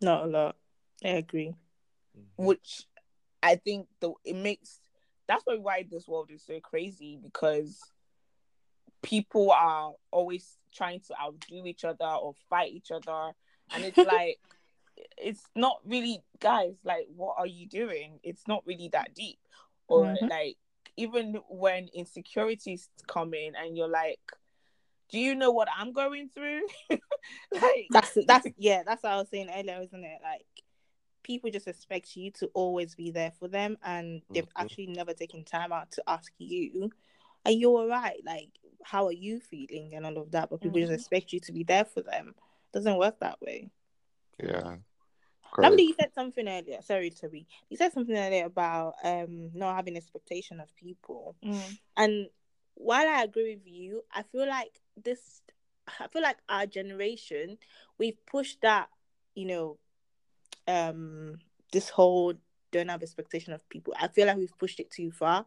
[0.00, 0.56] Not a lot.
[1.04, 1.54] I agree.
[2.16, 2.24] Mhm.
[2.36, 2.86] which
[3.42, 4.80] i think the it makes
[5.26, 7.80] that's probably why this world is so crazy because
[9.02, 13.32] people are always trying to outdo each other or fight each other
[13.72, 14.40] and it's like
[15.20, 19.38] it's not really guys like what are you doing it's not really that deep
[19.88, 20.28] or Mhm.
[20.30, 20.56] like
[20.96, 24.20] even when insecurities come in and you're like
[25.10, 26.62] do you know what i'm going through
[27.52, 28.82] like That's that's yeah.
[28.84, 30.20] That's what I was saying earlier, isn't it?
[30.22, 30.46] Like
[31.22, 34.48] people just expect you to always be there for them and they've Mhm.
[34.56, 36.90] actually never taken time out to ask you,
[37.44, 38.20] are you all right?
[38.24, 38.50] Like,
[38.82, 40.50] how are you feeling and all of that?
[40.50, 40.88] But people Mhm.
[40.88, 42.34] just expect you to be there for them.
[42.72, 43.70] doesn't work that way.
[44.42, 44.76] Yeah.
[45.56, 46.80] Lovely, you said something earlier.
[46.82, 47.46] Sorry, Toby.
[47.68, 51.36] You said something earlier about um not having expectation of people.
[51.44, 51.78] Mm.
[51.96, 52.26] And
[52.74, 55.42] while I agree with you, I feel like this
[56.00, 57.58] I feel like our generation,
[57.98, 58.88] we've pushed that,
[59.34, 59.78] you know,
[60.66, 61.38] um
[61.72, 62.34] this whole
[62.70, 63.94] don't have expectation of people.
[63.98, 65.46] I feel like we've pushed it too far.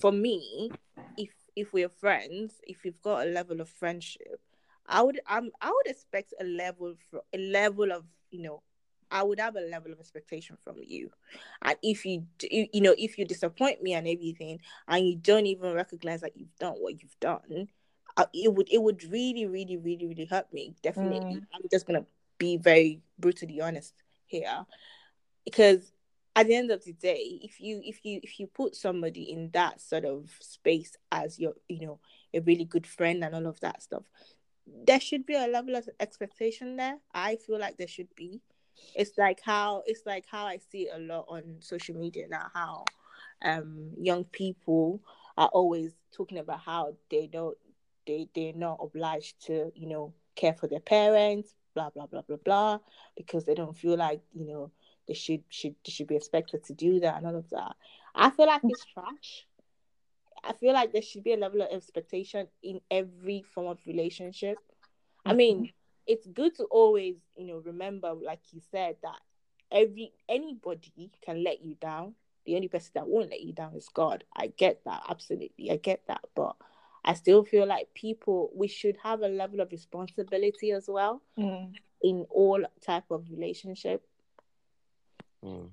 [0.00, 0.70] For me,
[1.16, 4.40] if if we're friends, if we've got a level of friendship,
[4.86, 8.62] I would um I would expect a level for a level of, you know,
[9.10, 11.10] I would have a level of expectation from you.
[11.62, 15.72] And if you you know, if you disappoint me and everything, and you don't even
[15.74, 17.68] recognize that you've done what you've done,
[18.16, 20.74] uh, it would it would really, really, really, really hurt me.
[20.82, 21.46] Definitely, Mm.
[21.54, 22.04] I'm just gonna
[22.38, 23.94] be very brutally honest
[24.26, 24.64] here,
[25.44, 25.92] because
[26.36, 29.50] at the end of the day, if you if you if you put somebody in
[29.50, 32.00] that sort of space as your you know
[32.34, 34.04] a really good friend and all of that stuff,
[34.84, 36.98] there should be a level of expectation there.
[37.14, 38.40] I feel like there should be.
[38.94, 42.50] It's like how it's like how I see a lot on social media now.
[42.52, 42.84] How
[43.42, 45.00] um young people
[45.36, 47.56] are always talking about how they don't
[48.06, 52.36] they they're not obliged to you know care for their parents blah blah blah blah
[52.44, 52.78] blah
[53.16, 54.70] because they don't feel like you know
[55.06, 57.76] they should should they should be expected to do that and all of that.
[58.14, 59.46] I feel like it's trash.
[60.44, 64.58] I feel like there should be a level of expectation in every form of relationship.
[65.24, 65.70] I mean
[66.08, 69.20] it's good to always you know remember like you said that
[69.72, 72.14] every anybody can let you down
[72.46, 75.76] the only person that won't let you down is god i get that absolutely i
[75.76, 76.56] get that but
[77.04, 81.74] i still feel like people we should have a level of responsibility as well Mm.
[82.02, 84.04] in all type of relationship
[85.44, 85.72] Mm.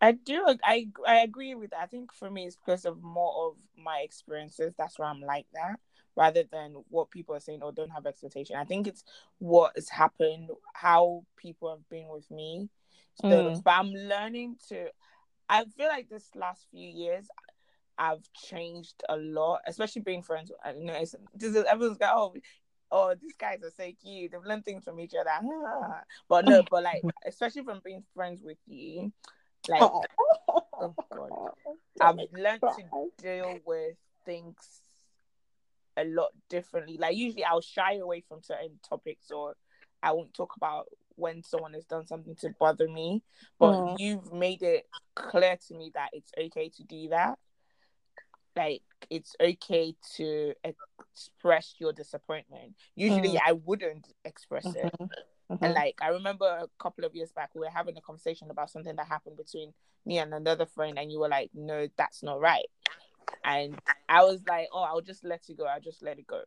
[0.00, 0.44] I do.
[0.64, 1.80] I I agree with that.
[1.82, 4.74] I think for me, it's because of more of my experiences.
[4.76, 5.78] That's why I'm like that,
[6.16, 8.56] rather than what people are saying or don't have expectation.
[8.56, 9.04] I think it's
[9.38, 12.68] what has happened, how people have been with me.
[13.20, 13.62] So, Mm.
[13.62, 14.90] but I'm learning to.
[15.48, 17.28] I feel like this last few years,
[17.98, 20.50] I've changed a lot, especially being friends.
[20.64, 22.34] I know it's, this is everyone's like, oh,
[22.90, 24.32] oh, these guys are so cute.
[24.32, 25.30] They've learned things from each other.
[26.28, 29.12] But no, but like, especially from being friends with you,
[29.68, 30.02] like, Oh.
[30.74, 31.30] oh God.
[32.00, 34.56] I've learned to deal with things
[35.96, 36.96] a lot differently.
[36.98, 39.54] Like usually I'll shy away from certain topics or
[40.02, 43.22] I won't talk about when someone has done something to bother me.
[43.58, 43.98] But Mm.
[43.98, 47.38] you've made it clear to me that it's okay to do that.
[48.56, 52.74] Like it's okay to express your disappointment.
[52.94, 53.40] Usually Mm.
[53.46, 54.94] I wouldn't express it.
[54.98, 55.10] Mhm.
[55.60, 58.70] And like I remember a couple of years back, we were having a conversation about
[58.70, 59.74] something that happened between
[60.04, 62.66] me and another friend, and you were like, "No, that's not right."
[63.44, 65.64] And I was like, "Oh, I'll just let it go.
[65.66, 66.42] I'll just let it go."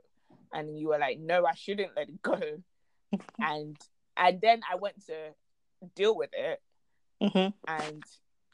[0.53, 2.39] And you were like, "No, I shouldn't let it go."
[3.39, 3.77] and
[4.17, 5.33] and then I went to
[5.95, 6.61] deal with it,
[7.21, 7.53] Mhm.
[7.67, 8.03] and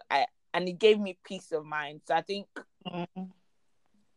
[0.10, 2.02] I and it gave me peace of mind.
[2.06, 2.48] So I think
[2.86, 3.32] Mhm.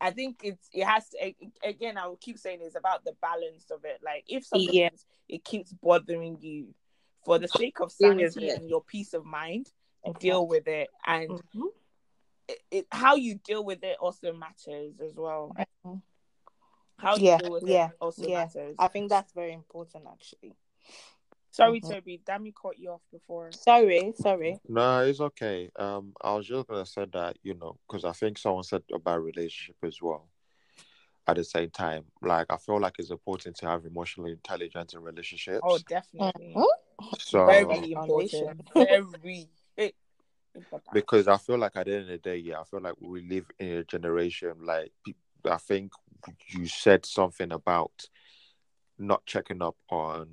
[0.01, 1.97] I think it's it has to again.
[1.97, 4.01] I will keep saying it's about the balance of it.
[4.03, 4.89] Like if something Yeah.
[4.93, 6.75] is- it keeps bothering you,
[7.23, 8.57] for the sake of sanity it.
[8.59, 9.71] and your peace of mind,
[10.05, 10.19] Okay.
[10.19, 10.89] deal with it.
[11.07, 11.69] And Mhm.
[12.47, 15.55] It, it, how you deal with it also matters as well.
[16.97, 18.45] How you Yeah, deal with yeah, it also yeah.
[18.45, 18.75] matters.
[18.79, 20.55] I think that's very important, actually.
[21.51, 21.89] Sorry, Mhm.
[21.89, 22.21] Toby.
[22.25, 23.51] Damn, caught you off before.
[23.51, 24.59] Sorry, sorry.
[24.67, 25.69] No, it's okay.
[25.77, 29.23] Um, I was just gonna say that you know, because I think someone said about
[29.23, 30.27] relationship as well.
[31.27, 35.01] At the same time, like I feel like it's important to have emotional intelligence in
[35.01, 35.61] relationships.
[35.63, 36.53] Oh, definitely.
[36.55, 36.65] Mhm.
[37.17, 38.69] so Very important.
[38.73, 39.49] Very
[40.55, 40.93] important.
[40.93, 43.27] because I feel like at the end of the day, yeah, I feel like we
[43.27, 44.91] live in a generation like
[45.49, 45.91] I think
[46.49, 48.07] you said something about
[48.97, 50.27] not checking up on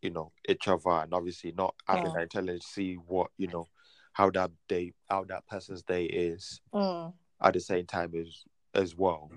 [0.00, 3.68] you know each other and obviously not having that intelligence see what you know
[4.12, 7.12] how that day how that person's day is Mm.
[7.40, 9.30] at the same time as as well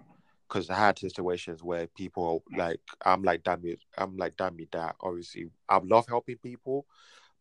[0.48, 4.72] because I had situations where people like I'm like damn it I'm like damn it
[4.72, 6.86] that obviously I love helping people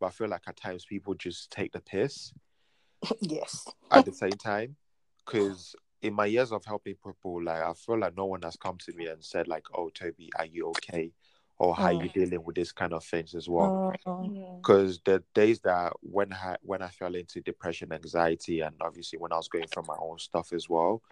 [0.00, 2.32] but I feel like at times people just take the piss
[3.20, 3.68] yes.
[3.90, 4.76] at the same time
[5.24, 8.76] because in my years of helping people like i feel like no one has come
[8.78, 11.10] to me and said like oh toby are you okay
[11.58, 13.70] or how are you dealing with this kind of things as well
[14.06, 14.30] Mm.
[14.30, 14.56] Mm.
[14.58, 19.32] because the days that when i when i fell into depression anxiety and obviously when
[19.32, 21.02] i was going through my own stuff as well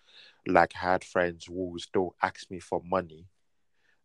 [0.46, 3.26] like I had friends who still ask me for money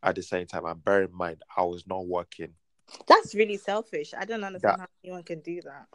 [0.04, 2.54] at the same time and bear in mind i was not working
[3.08, 4.14] That's really selfish.
[4.18, 5.88] I don't understand how anyone can do that.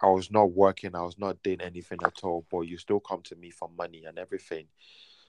[0.00, 3.22] I was not working, I was not doing anything at all, but you still come
[3.22, 4.66] to me for money and everything.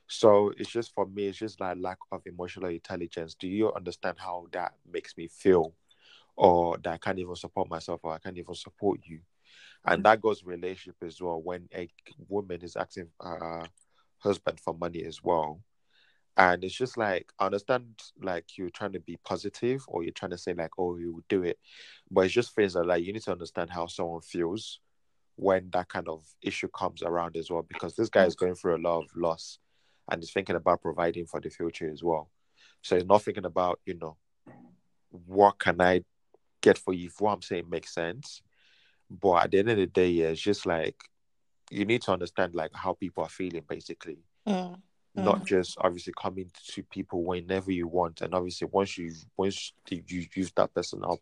[0.07, 3.35] So it's just for me, it's just like lack of emotional intelligence.
[3.35, 5.73] Do you understand how that makes me feel?
[6.35, 9.19] Or that I can't even support myself or I can't even support you.
[9.85, 11.41] And that goes relationship as well.
[11.41, 11.89] When a
[12.27, 13.65] woman is asking her
[14.19, 15.61] husband for money as well.
[16.37, 17.85] And it's just like I understand
[18.21, 21.23] like you're trying to be positive or you're trying to say like, oh, you will
[21.27, 21.57] do it.
[22.11, 24.79] But it's just things that like you need to understand how someone feels
[25.35, 27.65] when that kind of issue comes around as well.
[27.67, 29.57] Because this guy is going through a lot of loss
[30.09, 32.29] and he's thinking about providing for the future as well.
[32.83, 34.17] So he's not thinking about, you know,
[35.09, 36.03] what can I
[36.61, 38.41] get for you if what I'm saying makes sense.
[39.09, 40.95] But at the end of the day, yeah, it's just like
[41.71, 44.19] you need to understand like how people are feeling basically.
[44.47, 44.79] Mm.
[45.17, 45.45] Not Mm.
[45.47, 50.27] just obviously coming to people whenever you want, and obviously once you once you you
[50.35, 51.19] use that person up,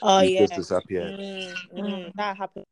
[0.00, 0.46] Oh you yeah.
[0.46, 1.12] just disappear.
[1.12, 2.14] Mm, mm, Mm.
[2.14, 2.64] that happened.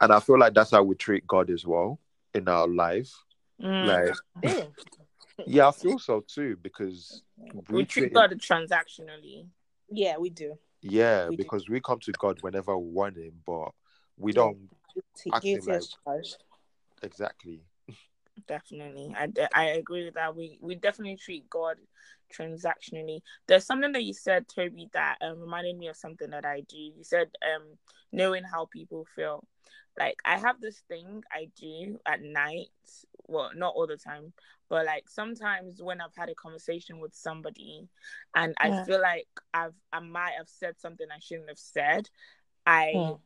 [0.00, 2.00] And I feel like that's how we treat God as well
[2.34, 3.12] in our life.
[3.62, 4.16] Mm.
[4.42, 4.72] Like,
[5.46, 7.22] yeah, I feel so too because
[7.70, 9.46] we treat treat God transactionally.
[9.88, 10.58] Yeah, we do.
[10.80, 11.44] Yeah, We do.
[11.44, 13.70] because we come to God whenever we want Him, but
[14.18, 15.86] we don't Guilty, Acting guilty
[17.02, 17.62] exactly.
[18.46, 20.34] Definitely, I, de- I agree with that.
[20.36, 21.76] We we definitely treat God
[22.32, 23.20] transactionally.
[23.46, 26.76] There's something that you said, Toby, that um, reminded me of something that I do.
[26.76, 27.78] You said um,
[28.12, 29.44] knowing how people feel.
[29.98, 32.68] Like I have this thing I do at night.
[33.26, 34.32] Well, not all the time,
[34.68, 37.88] but like sometimes when I've had a conversation with somebody,
[38.34, 38.84] and I Yeah.
[38.84, 42.08] feel like I've I might have said something I shouldn't have said.
[42.66, 43.18] I Mm.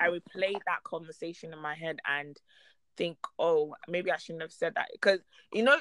[0.00, 2.36] I replay that conversation in my head and
[3.00, 5.20] think, oh, maybe I shouldn't have said that because
[5.54, 5.78] you know,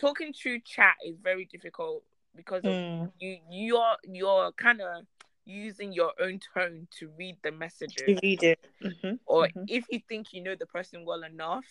[0.00, 2.04] talking through chat is very difficult
[2.36, 3.10] because of Mm.
[3.18, 5.04] you you're you're kind of
[5.44, 8.58] using your own tone to read the messages You read it.
[8.80, 9.64] Mhm, or mhm.
[9.66, 11.66] if you think you know the person well enough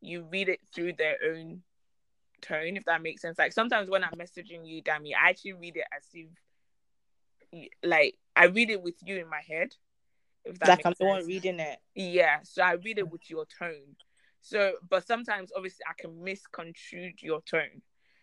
[0.00, 1.62] you read it through their own
[2.40, 5.76] tone if that makes sense like sometimes when i'm messaging you Dami, i actually read
[5.76, 9.74] it as if like i read it with you in my head
[10.44, 11.78] if that Like I'm the one reading it.
[11.94, 13.96] Yeah, so I read it with your tone.
[14.40, 17.82] So, but sometimes obviously I can misconstrue your tone.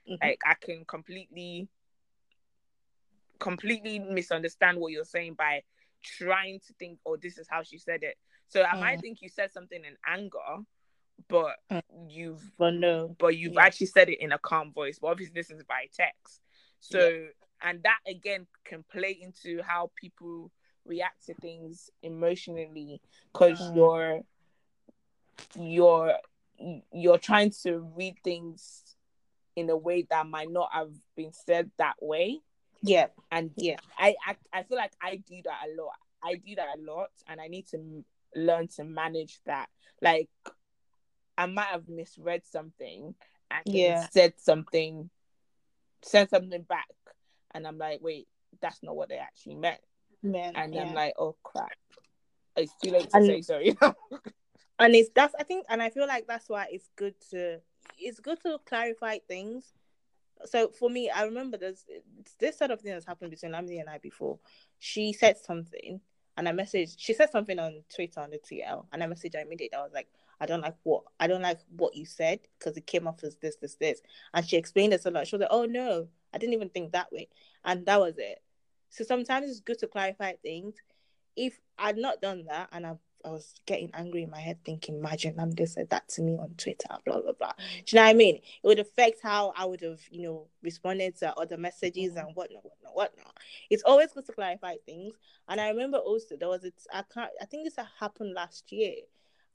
[0.09, 0.19] Mhm.
[0.21, 1.67] Like I can completely,
[3.39, 5.63] completely misunderstand what you're saying by
[6.01, 8.17] trying to think, oh, this is how she said it.
[8.47, 9.01] So I might Mm.
[9.01, 10.63] think you said something in anger,
[11.27, 11.81] but Mm.
[12.07, 13.15] you've But no.
[13.19, 13.61] but you've Yeah.
[13.61, 14.99] actually said it in a calm voice.
[14.99, 16.41] But obviously, this is by text.
[16.79, 17.27] So,
[17.61, 20.51] and that again can play into how people
[20.87, 23.01] react to things emotionally
[23.33, 23.75] because Mm.
[23.75, 24.21] you're
[25.59, 26.13] you're
[26.91, 28.83] you're trying to read things
[29.55, 32.39] in a way that might not have been said that way.
[32.81, 33.07] Yeah.
[33.31, 33.77] And Yeah.
[33.97, 35.93] I, I I feel like I do that a lot.
[36.23, 39.69] I do that a lot, and I need to m- learn to manage that.
[40.01, 40.29] Like,
[41.37, 43.13] I might have misread something
[43.51, 44.07] and Yeah.
[44.09, 45.09] said something,
[46.01, 46.87] said something back,
[47.51, 48.27] and I'm like, wait,
[48.61, 49.79] that's not what they actually meant.
[50.23, 50.53] Man.
[50.55, 50.83] And yeah.
[50.83, 51.71] I'm like, oh crap,
[52.55, 53.77] it's too late to And- say sorry.
[54.79, 57.59] and it's that's I think and I feel like that's why it's good to
[57.97, 59.73] it's good to clarify things.
[60.45, 61.83] So for me, I remember there's
[62.39, 64.37] this sort of thing that's happened between Lamide and I before.
[64.77, 65.99] She said something
[66.37, 69.41] and I messaged she said something on Twitter on the TL and I messaged her
[69.41, 69.75] immediately.
[69.77, 70.07] I was like,
[70.39, 73.35] I don't like what I don't like what you said because it came off as
[73.37, 74.01] this, this, this.
[74.33, 75.29] And she explained it so much.
[75.29, 77.29] She was like, Oh no, I didn't even think that way.
[77.65, 78.41] And that was it.
[78.89, 80.75] So sometimes it's good to clarify things.
[81.35, 82.95] If I'd not done that and I
[83.25, 86.53] I was getting angry in my head, thinking, imagine Lamide said that to me on
[86.57, 87.53] Twitter, blah blah blah.
[87.57, 88.35] Do you know what I mean?
[88.35, 92.63] It would affect how I would have, you know, responded to other messages and whatnot,
[92.63, 93.37] whatnot, whatnot.
[93.69, 95.13] It's always good to clarify things.
[95.49, 98.95] And I remember also there was a I can't I think this happened last year.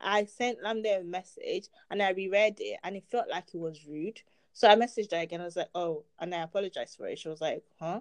[0.00, 3.86] I sent Lamide a message and I reread it and it felt like it was
[3.86, 4.20] rude.
[4.52, 5.40] So I messaged her again.
[5.40, 7.18] I was like, oh, and I apologized for it.
[7.18, 8.00] She was like, huh?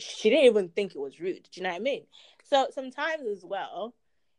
[0.00, 1.48] She didn't even think it was rude.
[1.52, 2.06] Do you know what I mean?
[2.44, 3.94] So sometimes as well,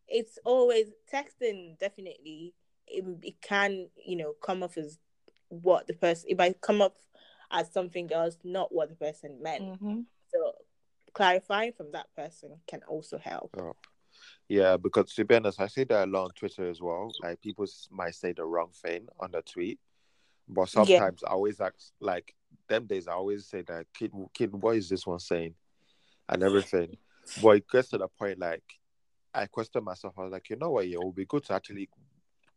[0.08, 2.54] it's always texting definitely
[2.88, 5.00] it, it can you know come off as
[5.48, 6.98] what the person it might come up
[7.52, 10.06] as something else not what the person meant Mhm.
[10.30, 10.54] so
[11.14, 13.76] clarifying from that person can also help Oh.
[14.50, 17.10] Yeah, because to be honest, I see that a lot on Twitter as well.
[17.22, 19.80] Like people might say the wrong thing on the tweet,
[20.48, 22.36] but sometimes I always ask, like
[22.68, 25.56] them days, I always say that kid, kid, what is this one saying,
[26.30, 26.98] and everything.
[27.42, 28.64] But it gets to the point like
[29.34, 30.16] I question myself.
[30.18, 30.88] I was like, you know what?
[30.88, 31.88] Yeah, it would be good to actually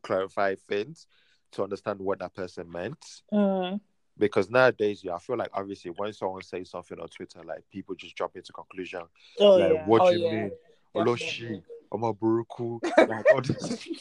[0.02, 1.06] clarify things
[1.52, 2.98] to understand what that person meant.
[3.32, 3.78] Mm.
[4.18, 7.94] because nowadays, yeah, I feel like obviously when someone says something on Twitter, like people
[7.94, 9.02] just jump into conclusion.
[9.38, 9.86] Oh like, yeah.
[9.86, 10.32] what Oh, do you yeah.
[10.32, 10.52] mean?
[10.96, 13.98] Oloshi, Omaburuku, like all this.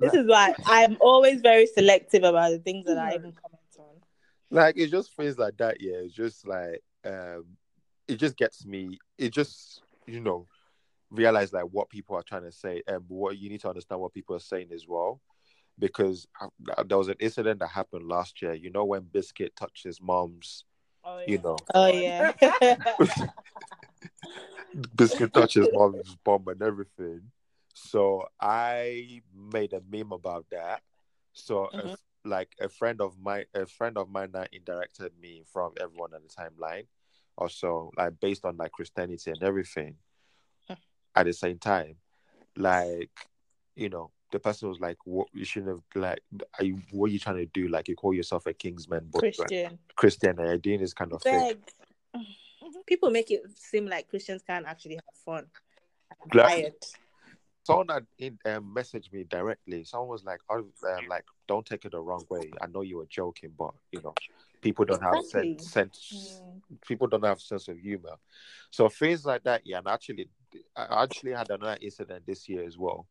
[0.00, 3.51] This is why I'm always very selective about the things that I even on.
[4.52, 5.80] Like it's just things like that.
[5.80, 7.44] Yeah, it's just like um,
[8.06, 8.98] it just gets me.
[9.18, 10.46] It just you know
[11.10, 14.14] realize like what people are trying to say and what you need to understand what
[14.14, 15.20] people are saying as well.
[15.78, 18.52] Because uh, there was an incident that happened last year.
[18.54, 20.64] You know when Biscuit touched his mom's,
[21.04, 22.32] Oh, you know, Oh yeah.
[24.96, 27.22] Biscuit touches mom's bum and everything.
[27.74, 30.82] So I made a meme about that.
[31.32, 31.92] So a Mhm.
[31.92, 36.14] f- like a friend of mine, a friend of mine that indirected me from everyone
[36.14, 36.86] on the timeline.
[37.36, 39.96] Also, like based on like Christianity and everything.
[41.14, 41.96] At the same time,
[42.56, 43.10] like
[43.76, 46.22] you know, the person was like, "What you shouldn't have like,
[46.58, 47.68] are you, what are you trying to do?
[47.68, 49.78] Like, you call yourself a Kingsman, but like, Christian.
[49.94, 51.56] Christian, and you're doing this kind of thing."
[52.86, 55.46] People make it seem like Christians can't actually have fun.
[56.10, 56.74] I'm Glad- tired.
[57.64, 59.84] Someone that in, um, messaged me directly.
[59.84, 62.52] Someone was like, oh, uh, "Like, don't take it the wrong way.
[62.60, 64.14] I know you were joking, but you know,
[64.60, 65.50] people don't Exactly.
[65.50, 65.72] have sense.
[65.72, 66.48] sense Mm.
[66.86, 68.16] People don't have sense of humor.
[68.70, 69.62] So things like that.
[69.64, 70.30] Yeah, and actually,
[70.74, 73.06] I actually had another incident this year as well,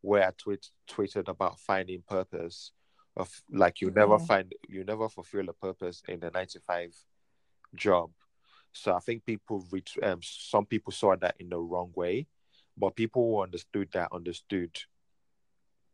[0.00, 2.72] where I tweet, tweeted about finding purpose.
[3.16, 4.26] Of like, you never Mhm.
[4.26, 6.92] find, you never fulfill a purpose in the nine to five
[7.74, 8.10] job.
[8.72, 9.96] So I think people reach.
[10.02, 12.26] Um, some people saw that in the wrong way
[12.76, 14.76] but people who understood that understood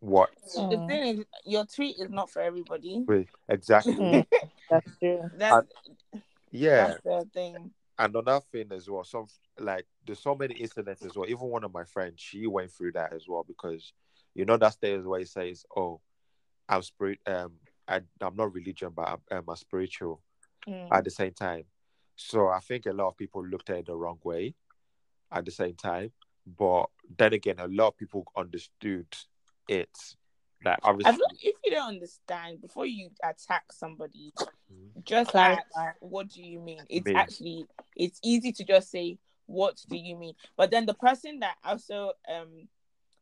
[0.01, 0.87] what The Mm.
[0.87, 3.05] thing is, your tweet is not for everybody.
[3.49, 4.27] exactly Mm.
[4.71, 5.31] That's true.
[5.35, 5.67] That's,
[6.53, 7.57] yeah that's the thing.
[7.99, 9.27] and another thing as well some
[9.59, 12.93] like there's so many incidents as well even one of my friends she went through
[12.93, 13.93] that as well because
[14.35, 16.01] you know that stage where he says oh
[16.69, 17.53] i'm spirit um
[17.87, 20.23] I, i'm not religion but i'm, I'm a spiritual
[20.69, 20.89] Mm.
[20.93, 21.65] at the same time
[22.17, 24.55] so i think a lot of people looked at it the wrong way
[25.33, 26.13] at the same time
[26.47, 26.87] but
[27.17, 29.07] then again a lot of people understood
[29.69, 29.97] it
[30.65, 34.33] like I obviously feel like if you don't understand before you attack somebody,
[34.71, 35.05] Mhm.
[35.05, 35.63] just Clarify.
[35.89, 37.17] ask, "What do you mean?" It's Mean.
[37.17, 37.67] actually
[37.97, 42.13] it's easy to just say, "What do you mean?" But then the person that also
[42.29, 42.69] um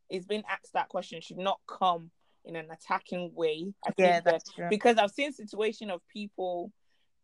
[0.09, 2.11] is being asked that question should not come
[2.45, 3.73] in an attacking way.
[3.87, 4.69] I Yeah, think that true.
[4.71, 6.73] because I've seen situation of people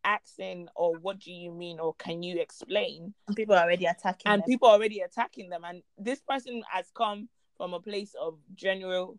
[0.05, 4.30] asking, "Or what do you mean?" or "Can you explain?" and People are already attacking
[4.30, 4.46] and them.
[4.46, 9.18] people are already attacking them and this person has come from a place of general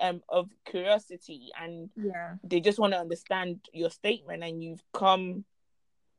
[0.00, 2.34] um of curiosity and yeah.
[2.42, 5.44] they just want to understand your statement and you've come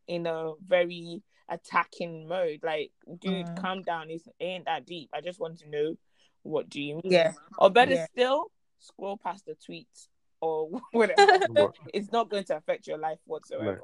[0.07, 3.55] in a very attacking mode like dude Mm.
[3.57, 5.97] calm down it ain't that deep i just want to know
[6.43, 7.33] what do you mean Yeah.
[7.57, 8.05] or better Yeah.
[8.05, 10.07] still scroll past the tweets
[10.41, 13.81] or whatever it's not going to affect your life whatsoever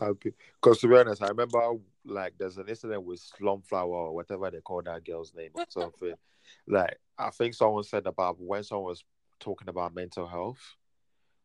[0.00, 0.32] Okay.
[0.60, 1.60] Because to be honest, I remember
[2.04, 6.14] like there's an incident with Slumflower or whatever they call that girl's name or something.
[6.68, 9.04] like I think someone said about when someone was
[9.40, 10.76] talking about mental health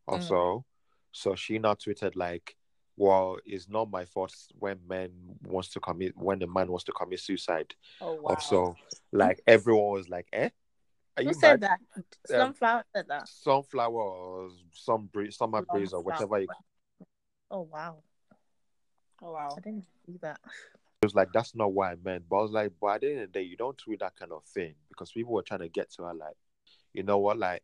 [0.07, 0.27] or Mm.
[0.27, 0.65] so.
[1.11, 2.55] So she now tweeted like,
[2.97, 5.11] Well, it's not my fault when men
[5.43, 7.73] wants to commit when the man wants to commit suicide.
[8.01, 8.75] oh wow Also,
[9.11, 10.49] like everyone was like, Eh?
[11.17, 11.79] Are Who you said that?
[12.27, 13.27] Sunflower said that.
[13.27, 16.47] Sunflower or some breeze, summer breeze or whatever you
[17.51, 17.97] Oh wow.
[19.21, 20.39] oh wow I didn't see that.
[21.01, 22.25] It was like that's not what I meant.
[22.29, 24.15] But I was like, but at the end of the day, you don't tweet that
[24.15, 26.35] kind of thing because people were trying to get to her like,
[26.93, 27.63] you know what, like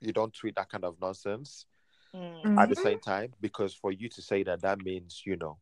[0.00, 1.66] you don't tweet that kind of nonsense
[2.14, 2.58] Mm.
[2.58, 5.58] at the same time because for you to say that that means you know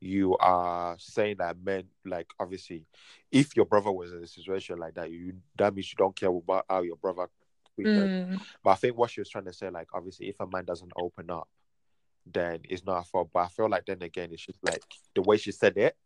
[0.00, 2.86] you are saying that men like obviously
[3.30, 6.30] if your brother was in a situation like that you that means you don't care
[6.30, 7.26] about how your brother.
[7.78, 8.40] Mm.
[8.62, 10.92] But I think what she was trying to say like obviously if a man doesn't
[10.96, 11.48] open up
[12.26, 13.30] then it's not her fault.
[13.32, 14.82] But I feel like then again it's just like
[15.14, 15.96] the way she said it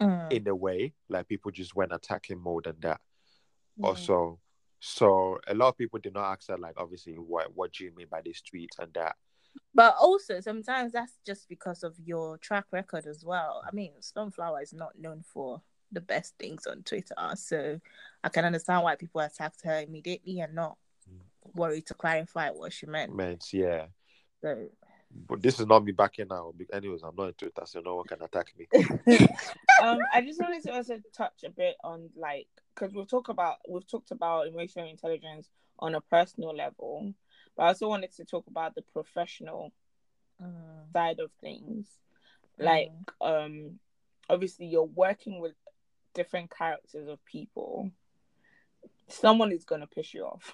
[0.00, 0.32] Mm.
[0.32, 3.00] in a way, like people just went attacking more than that.
[3.80, 3.84] Mm.
[3.84, 4.38] Also,
[4.78, 7.92] so a lot of people did not ask her, like, obviously, what what do you
[7.96, 9.16] mean by this tweet and that?
[9.74, 13.62] But also sometimes that's just because of your track record as well.
[13.66, 17.80] I mean, Sunflower is not known for the best things on Twitter, so
[18.22, 20.76] I can understand why people attacked her immediately and not
[21.54, 23.14] worried to clarify what she meant.
[23.14, 23.86] Meant, yeah.
[24.42, 24.68] So
[25.28, 26.54] But this is not me backing out.
[26.72, 28.66] Anyways, I'm not on Twitter, so no one can attack me.
[29.82, 33.56] um, I just wanted to also touch a bit on like because we've talked about
[33.68, 35.48] we've talked about emotional intelligence
[35.80, 37.12] on a personal level,
[37.58, 39.72] but I also wanted to talk about the professional
[40.40, 41.88] mm, side of things.
[42.56, 43.80] Like, um,
[44.30, 45.54] obviously you're working with
[46.14, 47.90] different characters of people.
[49.08, 50.52] Someone is gonna piss you off.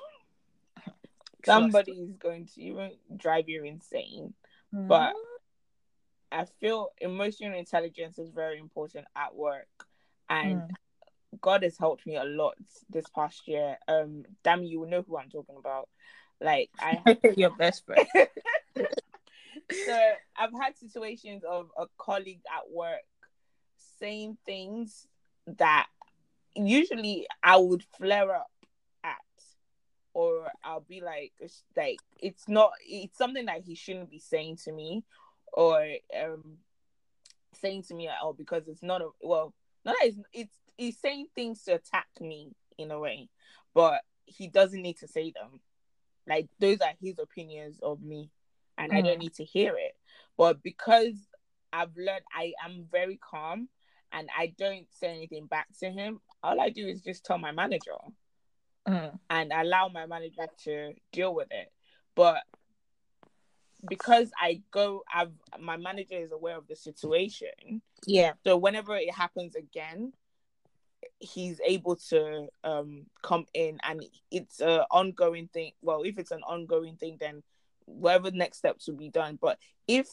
[1.44, 4.32] Somebody is going to even drive you insane.
[4.74, 4.88] Mm.
[4.88, 5.12] But
[6.32, 9.68] I feel emotional intelligence is very important at work,
[10.30, 10.70] and Mm.
[11.40, 12.54] God has helped me a lot
[12.88, 13.76] this past year.
[13.88, 15.88] Um, Dami, you will know who I'm talking about.
[16.44, 18.06] Like I Your best friend.
[19.86, 20.00] so
[20.36, 23.00] I've had situations of a colleague at work
[23.98, 25.06] saying things
[25.46, 25.86] that
[26.54, 28.50] usually I would flare up
[29.02, 29.16] at,
[30.12, 34.58] or I'll be like, it's like it's not, it's something that he shouldn't be saying
[34.64, 35.02] to me,
[35.50, 35.82] or
[36.22, 36.58] um,
[37.54, 39.54] saying to me at all because it's not a well,
[39.86, 43.30] not that it's it's he's saying things to attack me in a way,
[43.72, 45.60] but he doesn't need to say them.
[46.26, 48.30] Like those are his opinions of me,
[48.78, 49.20] and I don't Mm.
[49.20, 49.96] need to hear it.
[50.36, 51.14] But because
[51.72, 53.68] I've learned, I am very calm,
[54.12, 56.20] and I don't say anything back to him.
[56.42, 57.96] All I do is just tell my manager
[58.86, 59.18] Mm.
[59.30, 61.72] and allow my manager to deal with it.
[62.14, 62.42] But
[63.88, 68.32] because I go, I've my manager is aware of the situation, Yeah.
[68.44, 70.12] so whenever it happens again,
[71.18, 75.72] he's able to um come in and it's an ongoing thing.
[75.82, 77.42] Well, if it's an ongoing thing, then
[77.86, 79.38] whatever next steps will be done.
[79.40, 80.08] But if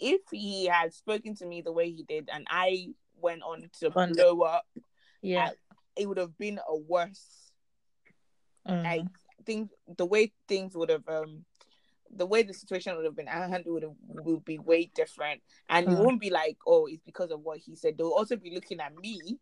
[0.00, 2.88] if he had spoken to me the way he did and I
[3.20, 4.66] went on to On- blow up,
[5.22, 5.50] Yeah.
[5.96, 7.44] it would have been a worse
[8.66, 8.84] Mm.
[8.86, 9.04] I
[9.46, 11.44] think the way things would have um
[12.10, 13.94] the way the situation would have been handled would have
[14.26, 15.42] would be way different.
[15.68, 16.04] And it Mm.
[16.04, 17.96] won't be like, oh, it's because of what he said.
[17.96, 19.38] They'll also be looking at me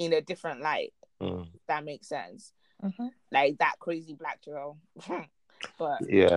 [0.00, 0.92] in a different light.
[1.20, 1.46] Mm.
[1.54, 2.52] if That makes sense.
[2.82, 3.10] Mhm.
[3.30, 4.78] Like that crazy black girl.
[5.78, 6.36] but Yeah.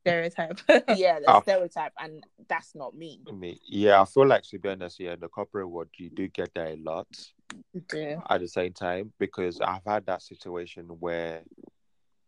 [0.00, 0.58] Stereotype.
[0.96, 1.40] yeah, the Oh.
[1.42, 3.20] stereotype and that's not me.
[3.28, 6.10] I mean, yeah, I feel like to be honest, yeah, in the corporate world, you
[6.10, 7.06] do get that a lot
[7.92, 8.20] Yeah.
[8.28, 11.42] at the same time because I've had that situation where,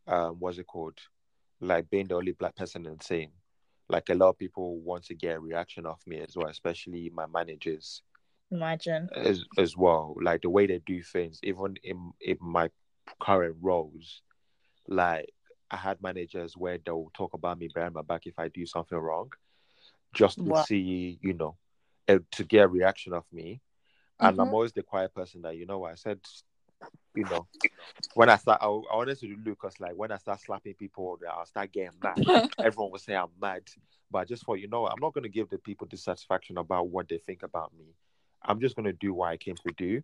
[0.07, 0.99] um, what's it called,
[1.61, 3.31] like being the only black person in the team.
[3.89, 7.11] Like a lot of people want to get a reaction off me as well, especially
[7.11, 8.03] my managers
[8.51, 9.09] Imagine.
[9.15, 10.17] as as well.
[10.21, 12.71] Like the way they do things, even in in my
[13.21, 14.23] current roles,
[14.89, 15.31] like
[15.71, 18.99] I had managers where they'll talk about me behind my back if I do something
[18.99, 19.31] wrong,
[20.15, 20.63] just to Wow.
[20.65, 21.57] see, you know,
[22.09, 23.61] eh, to get a reaction of me.
[24.21, 24.53] And I'm Mhm.
[24.53, 25.85] always the quiet person that you know.
[25.85, 26.21] I said,
[27.15, 27.47] you know,
[28.15, 31.73] when I start, I, to do Lucas like when I start slapping people, I'll start
[31.73, 32.17] getting mad.
[32.63, 33.63] Everyone will say I'm mad,
[34.11, 36.89] but I just thought, you know, I'm not going to give the people dissatisfaction about
[36.89, 37.95] what they think about me.
[38.45, 40.03] I'm just going to do what I came to do.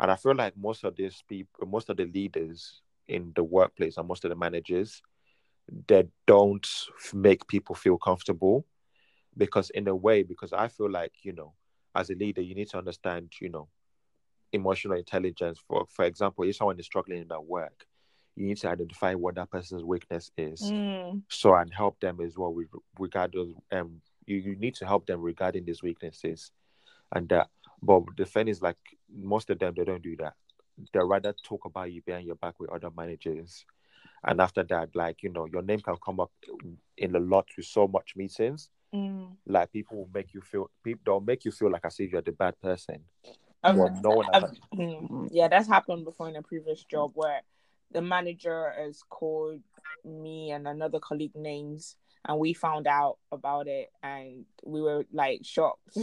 [0.00, 3.96] And I feel like most of these people, most of the leaders in the workplace
[3.96, 5.02] and most of the managers,
[5.88, 6.66] they don't
[7.14, 8.66] make people feel comfortable
[9.36, 11.54] because, in a way, because I feel like, you know,
[11.94, 13.68] as a leader, you need to understand, you know,
[14.52, 15.58] emotional intelligence.
[15.66, 17.86] For for example, if someone is struggling in their work,
[18.36, 22.36] you need to identify what that person's weakness is Mm, so and help them as
[22.38, 22.68] well with
[22.98, 26.52] regard those um you, you need to help them regarding these weaknesses
[27.14, 27.48] and that
[27.82, 28.76] but the thing is like
[29.14, 30.34] most of them they don't do that
[30.92, 33.64] they rather talk about you behind your back with other managers
[34.24, 36.30] and after that like you know your name can come up
[36.96, 39.26] in a lot with so much meetings mm.
[39.46, 42.22] like people will make you feel people they'll make you feel like as if you're
[42.22, 43.00] the bad person
[43.62, 47.12] I've- well no one has, I've- mm, yeah, that's happened before in a previous job
[47.14, 47.42] where
[47.92, 49.60] the manager has called
[50.04, 55.40] me and another colleague names, and we found out about it, and we were like
[55.44, 55.98] shocked.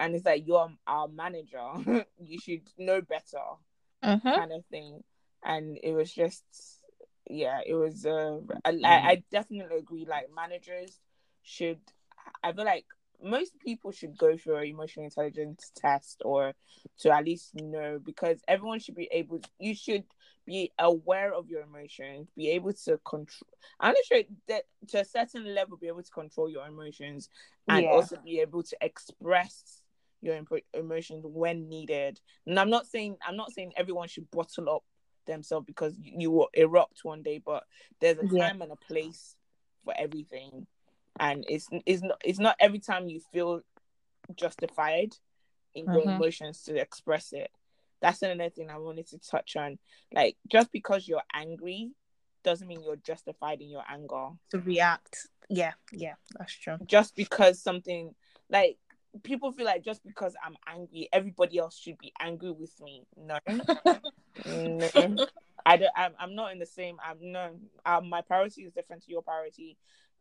[0.00, 1.68] And it's like you're our manager,
[2.18, 3.38] you should know better,
[4.04, 4.34] Mhm.
[4.36, 5.02] kind of thing.
[5.44, 6.42] And it was just,
[7.28, 8.04] yeah, it was.
[8.04, 10.06] Uh, I, I definitely agree.
[10.06, 10.98] Like managers
[11.42, 11.80] should,
[12.42, 12.86] I feel like
[13.22, 16.52] most people should go through an emotional intelligence test or
[16.98, 20.04] to at least know because everyone should be able you should
[20.44, 23.48] be aware of your emotions be able to control
[23.80, 27.30] i'm not sure that to a certain level be able to control your emotions
[27.68, 27.92] and Yeah.
[27.92, 29.80] also be able to express
[30.24, 34.68] your emo- emotions when needed and i'm not saying i'm not saying everyone should bottle
[34.70, 34.82] up
[35.26, 37.64] themselves because you, you will erupt one day but
[38.00, 38.48] there's a Yeah.
[38.48, 39.36] time and a place
[39.84, 40.66] for everything
[41.20, 43.60] and it's it's not it's not every time you feel
[44.34, 45.14] justified
[45.74, 46.16] in your Mhm.
[46.16, 47.50] emotions to express it.
[48.00, 49.78] That's another thing I wanted to touch on.
[50.12, 51.92] Like just because you're angry
[52.42, 54.30] doesn't mean you're justified in your anger.
[54.50, 55.28] To react.
[55.48, 55.72] Yeah.
[55.92, 56.14] Yeah.
[56.38, 56.78] That's true.
[56.86, 58.14] Just because something
[58.50, 58.78] like
[59.22, 63.06] people feel like just because I'm angry, everybody else should be angry with me.
[63.16, 63.38] No,
[64.46, 65.16] no.
[65.66, 65.92] I don't.
[65.96, 66.96] I'm, I'm not in the same.
[67.04, 67.50] I'm no.
[67.86, 69.76] Um, my priority is different to your priority.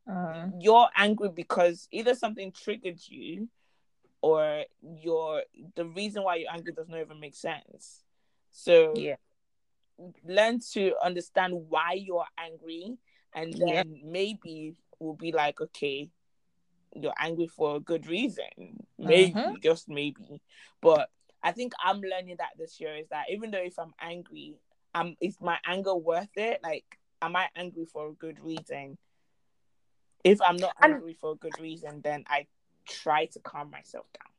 [0.10, 3.48] Uh, you're angry because either something triggered you
[4.22, 4.64] or
[5.02, 5.44] your
[5.76, 8.04] the reason why you're angry does not even make sense
[8.52, 9.16] so yeah.
[10.26, 12.98] learn to understand why you're angry
[13.36, 14.02] and then Yeah.
[14.04, 16.10] maybe we'll be like okay
[16.96, 18.86] you're angry for a good reason.
[18.98, 19.62] Maybe, Mhm.
[19.62, 20.42] just maybe.
[20.82, 21.10] But
[21.42, 24.58] I think I'm learning that this year is that even though if I'm angry,
[24.96, 26.62] um, is my anger worth it?
[26.64, 28.98] Like, am I angry for a good reason?
[30.24, 32.48] If I'm not And- angry for a good reason, then I
[32.86, 34.33] try to calm myself down.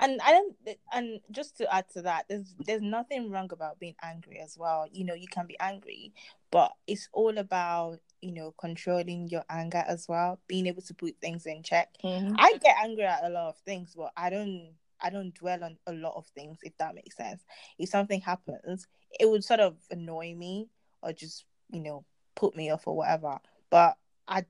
[0.00, 0.56] And I don't
[0.92, 4.86] and just to add to that, there's there's nothing wrong about being angry as well.
[4.90, 6.12] You know, you can be angry,
[6.50, 11.16] but it's all about, you know, controlling your anger as well, being able to put
[11.20, 11.88] things in check.
[12.04, 12.34] Mm-hmm.
[12.38, 14.70] I get angry at a lot of things, but I don't
[15.00, 17.44] I don't dwell on a lot of things if that makes sense.
[17.78, 18.86] If something happens,
[19.18, 20.68] it would sort of annoy me
[21.02, 23.38] or just, you know, put me off or whatever.
[23.70, 23.96] But
[24.26, 24.44] I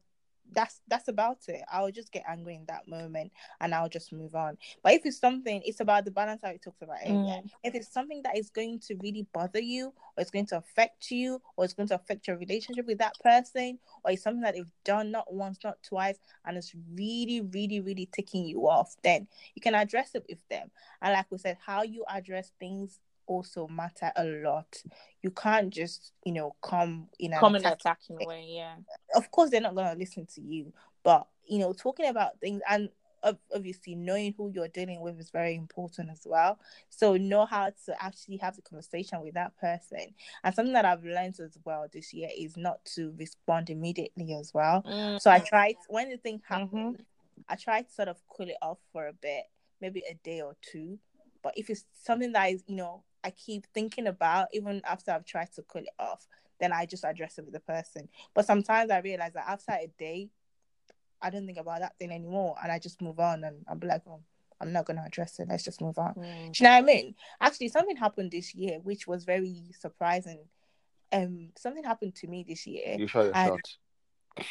[0.53, 1.63] that's that's about it.
[1.71, 4.57] I'll just get angry in that moment and I'll just move on.
[4.83, 7.43] But if it's something, it's about the balance that we talked about earlier.
[7.43, 7.51] Mm.
[7.65, 11.11] If it's something that is going to really bother you, or it's going to affect
[11.11, 14.55] you, or it's going to affect your relationship with that person, or it's something that
[14.55, 19.27] they've done not once, not twice, and it's really, really, really ticking you off, then
[19.55, 20.71] you can address it with them.
[21.03, 22.99] And like we said, how you address things
[23.29, 24.83] also matter a lot.
[25.23, 28.75] You can't just, you know, come in an Come in an attack attacking way, yeah.
[29.15, 30.73] of course they're not going to listen to you
[31.09, 32.91] but you know talking about things and
[33.53, 36.57] obviously knowing who you're dealing with is very important as well.
[36.89, 40.15] So know how to actually have the conversation with that person.
[40.45, 44.53] And something that i've learned as well this year is not to respond immediately as
[44.55, 44.85] well.
[44.87, 45.21] Mm.
[45.21, 46.55] So i tried when the thing mm-hmm.
[46.55, 47.05] happened
[47.49, 49.45] i tried to sort of cool it off for a bit
[49.81, 50.99] maybe a day or two.
[51.43, 55.25] But if it's something that is you know i keep thinking about even after i've
[55.25, 56.27] tried to cool it off
[56.59, 58.09] then I just address it with the person.
[58.35, 60.31] But sometimes I realize that after a day,
[61.21, 64.03] I don't think about that thing anymore, and I just move on, and I'm like,
[64.07, 64.21] oh,
[64.61, 65.49] I'm not gonna address it.
[65.49, 66.15] Let's just move on.
[66.15, 66.53] Mm.
[66.53, 67.15] Do you know what I mean?
[67.41, 70.41] Actually, something happened this year which was very surprising.
[71.13, 72.97] Um, something happened to me this year.
[72.99, 74.47] You shot your I- shot.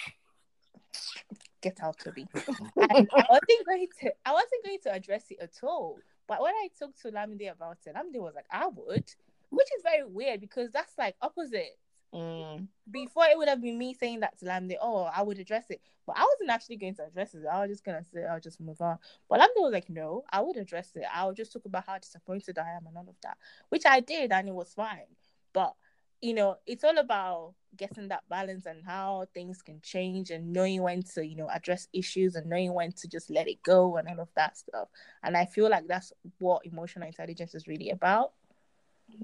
[1.61, 2.27] Get out to me.
[2.35, 4.13] I wasn't going to.
[4.25, 5.97] I wasn't going to address it at all.
[6.27, 9.09] But when I talked to Lamide about it, Lamide was like, "I would,"
[9.49, 11.77] which is very weird because that's like opposite.
[12.13, 12.69] Mm.
[12.89, 15.81] before it would have been me saying that to Lamide, oh, I would address it.
[16.05, 17.45] But I wasn't actually going to address it.
[17.45, 18.97] I was just gonna say I'll just move on.
[19.29, 21.03] But Lamide was like, no, I would address it.
[21.13, 23.37] I'll just talk about how disappointed I am and all of that.
[23.69, 25.15] Which I did and it was fine.
[25.51, 25.75] But
[26.21, 30.81] you know, it's all about getting that balance and how things can change and knowing
[30.81, 34.07] when to, you know, address issues and knowing when to just let it go and
[34.07, 34.87] all of that stuff.
[35.23, 38.33] And I feel like that's what emotional intelligence is really about.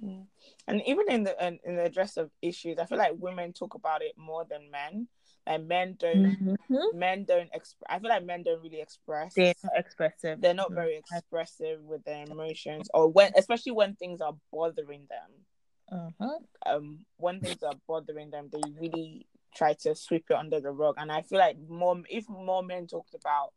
[0.04, 0.26] Mm.
[0.68, 3.74] And even in the in, in the address of issues, I feel like women talk
[3.74, 5.08] about it more than men.
[5.46, 6.38] Like men don't
[6.74, 6.98] Mm-hmm.
[6.98, 7.88] men don't express.
[7.90, 9.34] I feel like men don't really express.
[9.34, 10.42] They're not expressive.
[10.42, 15.30] They're not very expressive with their emotions, or when especially when things are bothering them.
[15.94, 16.40] Uh-huh.
[16.66, 20.96] Um, when things are bothering them, they really try to sweep it under the rug.
[20.98, 23.54] And I feel like more if more men talked about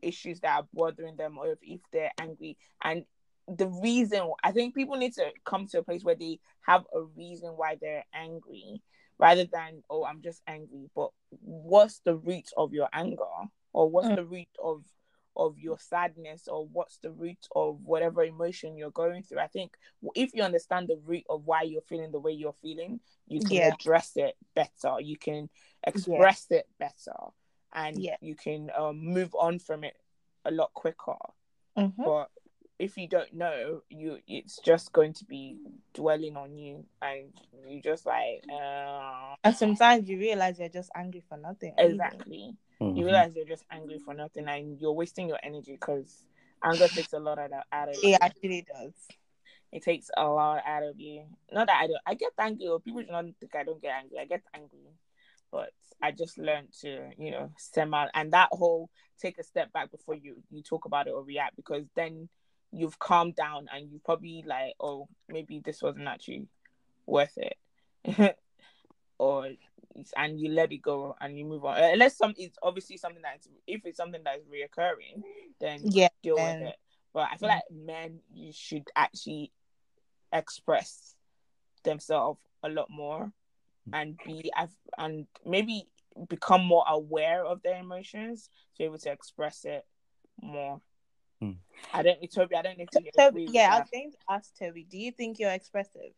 [0.00, 3.04] issues that are bothering them, or if, if they're angry, and
[3.48, 7.02] the reason I think people need to come to a place where they have a
[7.02, 8.80] reason why they're angry
[9.18, 13.24] rather than oh I'm just angry but what's the root of your anger
[13.72, 14.16] or what's Mm.
[14.16, 14.84] the root of
[15.36, 19.76] of your sadness or what's the root of whatever emotion you're going through I think
[20.14, 23.56] if you understand the root of why you're feeling the way you're feeling you can
[23.56, 23.72] Yeah.
[23.74, 25.48] address it better you can
[25.86, 27.16] express it better
[27.72, 28.16] and Yeah.
[28.20, 29.96] you can um, move on from it
[30.44, 31.16] a lot quicker
[31.78, 31.94] Mhm.
[32.04, 32.30] but
[32.82, 35.56] if you don't know you it's just going to be
[35.94, 37.28] dwelling on you and
[37.68, 41.74] you just like uh, And sometimes you realize you're just angry for nothing.
[41.78, 41.92] really.
[41.92, 42.96] exactly Mhm.
[42.96, 46.26] you realize you're just angry for nothing and you're wasting your energy because
[46.64, 48.94] anger takes a lot out of, out of you It actually does.
[49.70, 51.22] it takes a lot out of you
[51.52, 53.94] not that i don't i get angry or people do not think i don't get
[54.00, 54.90] angry i get angry
[55.52, 55.70] but
[56.02, 59.90] i just learned to you know stem out and that whole take a step back
[59.92, 62.28] before you you talk about it or react because then
[62.72, 66.46] you've calmed down and you probably like oh maybe this wasn't actually
[67.06, 67.56] worth it.
[69.18, 69.46] Or
[70.16, 71.76] and you let it go and you move on.
[71.76, 75.22] Uh, unless some it's obviously something that's if it's something that's reoccurring
[75.60, 76.08] then Yeah.
[76.22, 76.76] deal then- with it.
[77.14, 77.52] But i feel mm.
[77.52, 79.52] like men you should actually
[80.32, 81.14] express
[81.84, 83.32] themselves a lot more
[83.88, 84.00] mm.
[84.00, 84.50] and be
[84.96, 85.86] and maybe
[86.28, 89.86] become more aware of their emotions to be able to express it
[90.40, 90.80] more
[91.42, 91.52] Hmm.
[91.92, 93.96] i don't need toby i don't know if you Toby, agree yeah, I was that.
[93.98, 96.12] going to ask Toby, do you think you're expressive?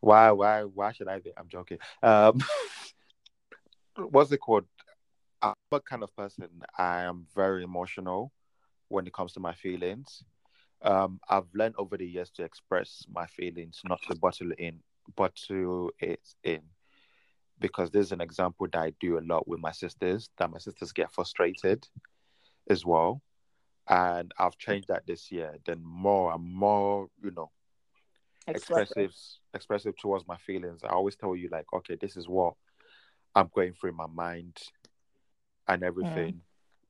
[0.00, 1.32] Why, why, why should I be?
[1.36, 1.78] I'm joking.
[2.02, 2.40] Um,
[4.10, 4.66] what's it called?
[5.42, 6.48] I'm a kind of person.
[6.78, 8.32] I am very emotional
[8.88, 10.22] when it comes to my feelings.
[10.82, 14.80] Um, I've learned over the years to express my feelings, not to bottle it in,
[15.16, 16.62] but to it in.
[17.60, 20.92] because there's an example that I do a lot with my sisters that my sisters
[20.92, 21.86] get frustrated
[22.70, 23.20] as well.
[23.88, 25.56] And I've changed that this year.
[25.64, 27.50] Then more and more, you know,
[28.46, 29.12] expressive
[29.54, 30.80] expressive towards my feelings.
[30.84, 32.54] I always tell you like, okay, this is what
[33.34, 34.58] I'm going through in my mind
[35.66, 36.34] and everything.
[36.34, 36.40] Mm.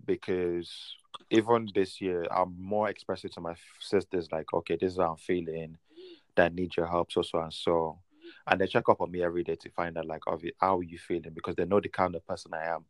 [0.07, 0.97] Because
[1.31, 5.17] even this year, I'm more expressive to my sisters, like, okay, this is how I'm
[5.17, 5.77] feeling,
[6.37, 7.99] that need your help, so so and so.
[8.47, 10.23] And they check up on me every day to find out like,
[10.61, 11.33] how are you feeling?
[11.35, 12.85] Because they know the kind of person I am.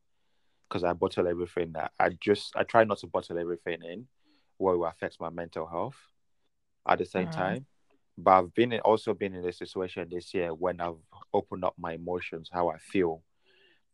[0.68, 4.06] Because I bottle everything that I just I try not to bottle everything in
[4.58, 5.96] where it affects my mental health
[6.86, 7.32] at the same mm.
[7.32, 7.66] time
[8.18, 10.96] but I've been in, also been in a situation this year when I've
[11.32, 13.22] opened up my emotions, how I feel,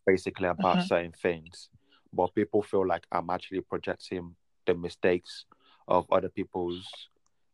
[0.07, 0.87] basically about uh-huh.
[0.87, 1.69] certain things.
[2.11, 4.35] But people feel like I'm actually projecting
[4.67, 5.45] the mistakes
[5.87, 6.89] of other people's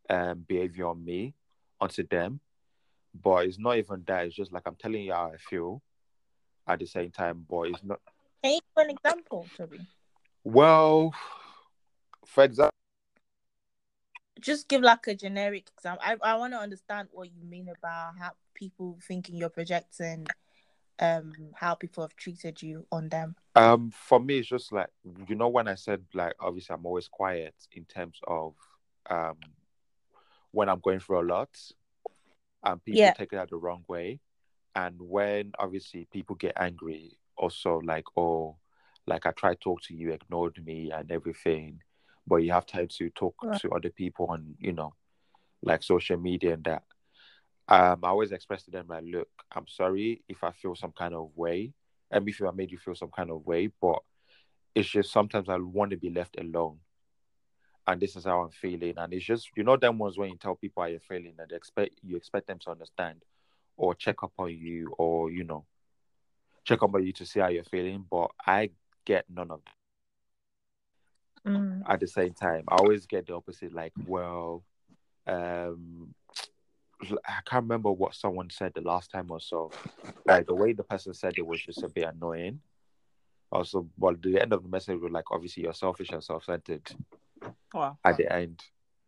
[0.09, 1.35] um, behavior on me,
[1.81, 2.39] onto them.
[3.21, 4.27] But it's not even that.
[4.27, 5.83] It's just like I'm telling you how I feel
[6.69, 7.45] at the same time.
[7.51, 7.99] But it's not.
[8.43, 9.81] Can you give an example, Toby?
[10.45, 11.13] Well,
[12.27, 12.75] for example,
[14.41, 16.03] just give like a generic example.
[16.05, 20.27] I, I want to understand what you mean about how people thinking you're projecting
[21.01, 23.35] um how people have treated you on them.
[23.57, 24.89] Um for me it's just like
[25.29, 28.55] you know when I said like obviously I'm always quiet in terms of
[29.09, 29.37] um
[30.53, 31.49] when I'm going through a lot
[32.65, 33.13] and people yeah.
[33.13, 34.21] take it out the wrong way.
[34.75, 38.57] And when obviously people get angry also like oh
[39.07, 41.81] like I tried to talk to you, ignored me and everything.
[42.27, 43.61] But you have time to talk right.
[43.61, 44.95] to other people on you know
[45.63, 46.85] like social media and that.
[47.69, 51.15] Um i always express to them like look i'm sorry if i feel some kind
[51.15, 51.73] of way.
[52.11, 54.01] And if i made you feel some kind of way but
[54.75, 56.79] it's just sometimes i want to be left alone.
[57.87, 58.95] And this is how i'm feeling.
[58.97, 61.53] And it's just you know them ones when you tell people how you're feeling and
[61.53, 63.23] expect you expect them to understand
[63.77, 65.65] or check up on you or you know
[66.71, 68.71] check up on you to see how you're feeling but i
[69.05, 69.75] get none of that
[71.47, 71.83] Mm.
[71.89, 73.73] At the same time, I always get the opposite.
[73.73, 74.63] Like, well,
[75.27, 76.15] um,
[77.03, 79.71] I can't remember what someone said the last time or so.
[80.27, 82.61] Like the way the person said it was just a bit annoying.
[83.51, 86.89] Also, but the end of the message was like, obviously, you're selfish and self-centered.
[87.75, 87.99] Wow.
[88.05, 88.63] At the end.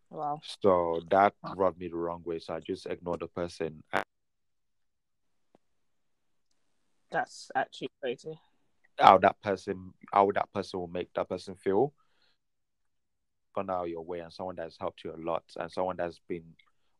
[0.09, 0.41] Wow.
[0.61, 2.39] So that rubbed me the wrong way.
[2.39, 3.81] So I just ignored the person.
[7.13, 8.37] That's actually crazy.
[8.99, 11.93] How that person, how that person will make that person feel
[13.53, 16.19] gone out of your way and someone that's helped you a lot and someone that's
[16.27, 16.43] been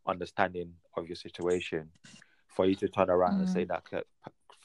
[0.08, 1.90] understanding of your situation
[2.48, 3.40] for you to turn around mm.
[3.40, 3.70] and say mm.
[3.70, 4.06] that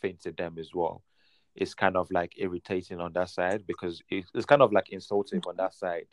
[0.01, 1.03] thing to them as well
[1.55, 5.57] it's kind of like irritating on that side because it's kind of like insulting on
[5.57, 6.07] that side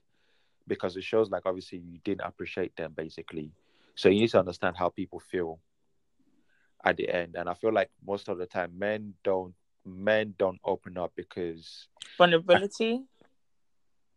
[0.67, 3.51] because it shows like obviously you didn't appreciate them basically
[3.93, 5.59] so you need to understand how people feel
[6.85, 7.35] at the end.
[7.35, 9.53] And i feel like most of the time men don't
[9.85, 13.01] men don't open up because vulnerability?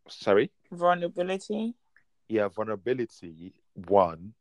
[0.08, 0.50] Sorry?
[0.70, 1.74] Vulnerability?
[2.28, 4.34] Yeah vulnerability one.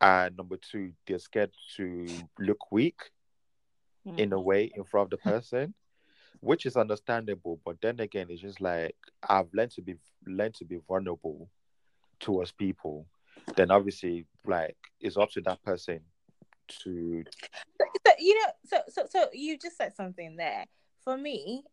[0.00, 2.06] And number two they're scared to
[2.38, 3.00] look weak
[4.06, 4.18] mm.
[4.18, 5.74] in a way in front of the person
[6.40, 7.60] which is understandable.
[7.64, 8.96] But then again it's just like
[9.28, 9.94] i've learned to be
[10.26, 11.48] learned to be vulnerable
[12.20, 13.06] towards people.
[13.56, 16.00] Then obviously like it's up to that person
[16.68, 17.24] to
[18.06, 20.66] so, you know so so so you just said something there
[21.02, 21.64] for me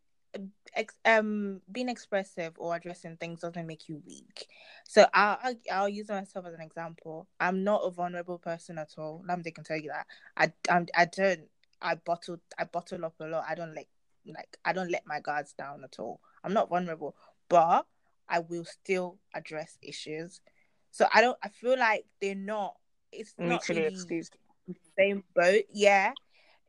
[0.76, 4.48] ex- um being expressive or addressing things doesn't make you weak.
[4.88, 7.28] So I'll, I'll, I'll use myself as an example.
[7.40, 9.24] I'm not a vulnerable person at all.
[9.28, 10.08] Lamide can tell you that.
[10.38, 11.48] I I'm, I don't
[11.82, 13.46] I bottle I bottle up a lot.
[13.48, 13.90] I don't like
[14.26, 16.20] like I don't let my guards down at all.
[16.44, 17.16] I'm not vulnerable,
[17.50, 17.86] but
[18.28, 20.42] I will still address issues.
[20.92, 22.76] So I don't I feel like they're not
[23.12, 24.38] it's mutually not really excused.
[24.98, 26.14] Same boat, yeah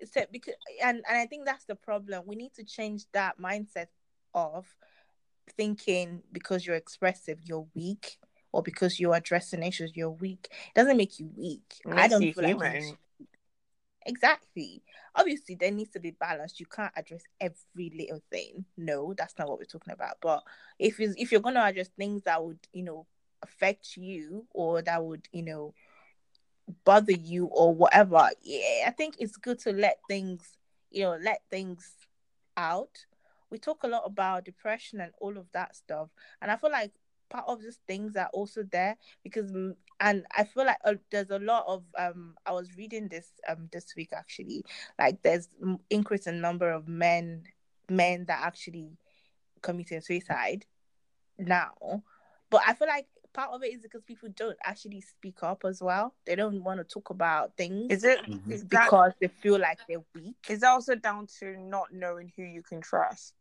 [0.05, 2.25] so because and and I think that's the problem.
[2.27, 3.87] We need to change that mindset
[4.35, 4.67] of
[5.57, 8.19] thinking because you're expressive, you're weak,
[8.53, 10.49] or because you're addressing issues, you're weak.
[10.51, 11.75] It doesn't make you weak.
[11.91, 12.75] I don't feel human.
[12.75, 12.99] like
[14.05, 14.83] exactly.
[15.15, 16.61] Obviously, there needs to be balance.
[16.61, 18.67] You can't address every little thing.
[18.77, 20.17] No, that's not what we're talking about.
[20.21, 20.43] But
[20.79, 23.07] if it's, if you're gonna address things that would, you know,
[23.43, 25.75] affect you or that would, you know,
[26.85, 30.57] bother you or whatever yeah i think it's good to let things
[30.91, 31.93] you know let things
[32.57, 33.07] out.
[33.51, 36.09] We talk a lot about depression and all of that stuff
[36.43, 36.93] and i feel like
[37.29, 39.51] part of these things are also there because
[40.01, 43.69] and i feel like uh, there's a lot of um i was reading this um
[43.73, 44.65] this week actually
[44.99, 45.49] like there's
[45.91, 47.43] increase in number of men
[47.89, 48.97] men that actually
[49.63, 50.67] committing suicide
[51.39, 52.03] now.
[52.51, 53.07] But i feel like
[53.37, 56.15] part of it is because people don't actually speak up as well.
[56.25, 57.93] They don't want to talk about things.
[57.93, 58.51] Is it Mhm.
[58.51, 60.37] is that, because they feel like they're weak.
[60.49, 63.35] is that also down to not knowing who you can trust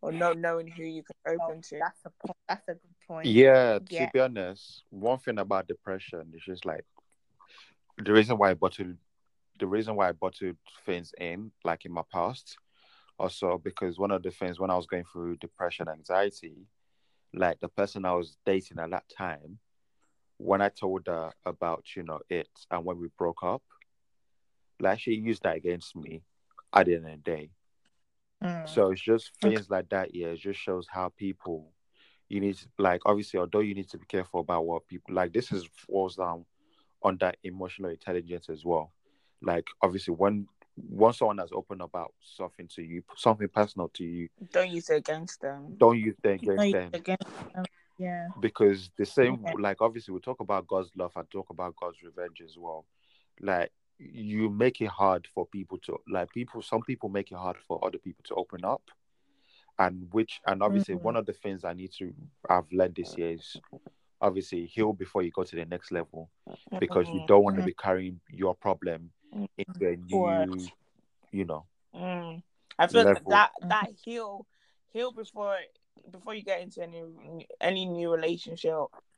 [0.00, 1.78] or not knowing who you can open to?
[1.78, 2.36] That's a point.
[2.48, 3.26] That's a good point.
[3.26, 4.10] Yeah, to Yeah.
[4.12, 6.84] be honest, one thing about depression is just like
[7.98, 8.96] the reason why I bottled
[9.58, 12.56] the reason why I bottled things in, like in my past,
[13.18, 16.54] also because one of the things when I was going through depression, anxiety,
[17.34, 19.58] like the person I was dating at that time,
[20.38, 23.62] when I told her about, you know, it and when we broke up,
[24.80, 26.22] like she used that against me
[26.72, 27.50] at the end of the day.
[28.42, 28.68] Mm.
[28.68, 30.14] So it's just things like that.
[30.14, 31.72] Yeah, it just shows how people
[32.28, 35.32] you need to like obviously although you need to be careful about what people like
[35.32, 36.44] this is falls down
[37.02, 38.92] on that emotional intelligence as well.
[39.42, 40.46] Like obviously when
[40.88, 44.96] once someone has opened about something to you, something personal to you, Don't use it
[44.96, 45.74] against them.
[45.78, 47.16] don't use No, against you- them again,
[47.54, 47.64] um,
[47.98, 48.28] yeah.
[48.40, 52.40] because the same like obviously we talk about God's love and talk about God's revenge
[52.44, 52.86] as well.
[53.40, 57.56] Like you make it hard for people to like people some people make it hard
[57.68, 58.82] for other people to open up.
[59.78, 61.02] And which and obviously Mhm.
[61.02, 62.12] one of the things I need to
[62.48, 63.56] I've learned this year is
[64.20, 66.30] obviously heal before you go to the next level
[66.78, 67.26] because you Mhm.
[67.26, 70.50] don't want to be carrying your problem Into a new Word.
[71.32, 71.64] you know
[71.94, 72.42] Mm.
[72.78, 73.30] I feel that level.
[73.30, 74.46] that, that heal
[74.92, 75.56] heal before
[76.10, 78.74] before you get into any any new relationship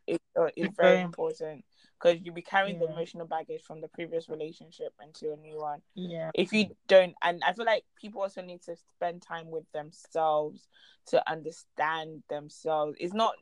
[0.07, 1.65] is uh, is It's very very important
[1.99, 5.83] because you'll be carrying the emotional baggage from the previous relationship into a new one.
[5.95, 6.31] Yeah.
[6.35, 10.67] If you don't, and I feel like people also need to spend time with themselves
[11.07, 12.97] to understand themselves.
[12.99, 13.35] It's not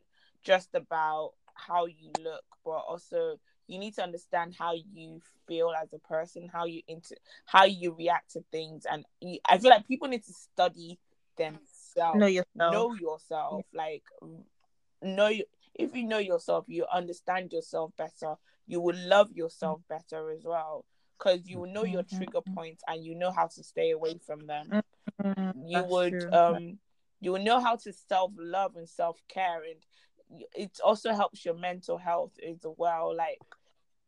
[0.43, 5.93] just about how you look, but also you need to understand how you feel as
[5.93, 9.87] a person, how you inter- how you react to things, and you, I feel like
[9.87, 10.99] people need to study
[11.37, 12.45] themselves, Know yourself.
[12.55, 14.03] know yourself, like
[15.01, 15.31] know
[15.75, 18.35] if you know yourself, you understand yourself better.
[18.67, 20.85] You will love yourself better as well
[21.17, 22.17] because you will know your Mhm.
[22.17, 24.75] trigger points and you know how to stay away from them
[25.23, 26.29] Mm, you that's would true.
[26.31, 26.77] um
[27.19, 29.79] you will know how to self love and self care and
[30.55, 33.39] it also helps your mental health as well like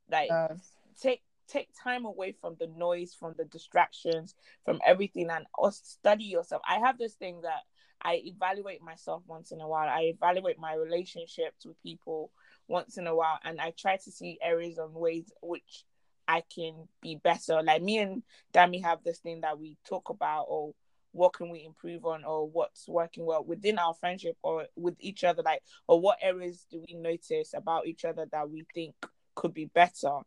[0.10, 0.60] like Does.
[1.00, 6.62] take take time away from the noise from the distractions from everything and study yourself.
[6.68, 7.62] I have this thing that
[8.02, 9.88] i evaluate myself once in a while.
[9.88, 12.32] I evaluate my relationships with people
[12.68, 15.86] once in a while and i try to see areas and ways which
[16.28, 17.62] i can be better.
[17.62, 20.74] Like me and dami have this thing that we talk about or
[21.14, 25.24] what can we improve on or what's working well within our friendship or with each
[25.24, 25.42] other?
[25.44, 28.96] Like or what areas do we notice about each other that we think
[29.36, 30.20] could be better?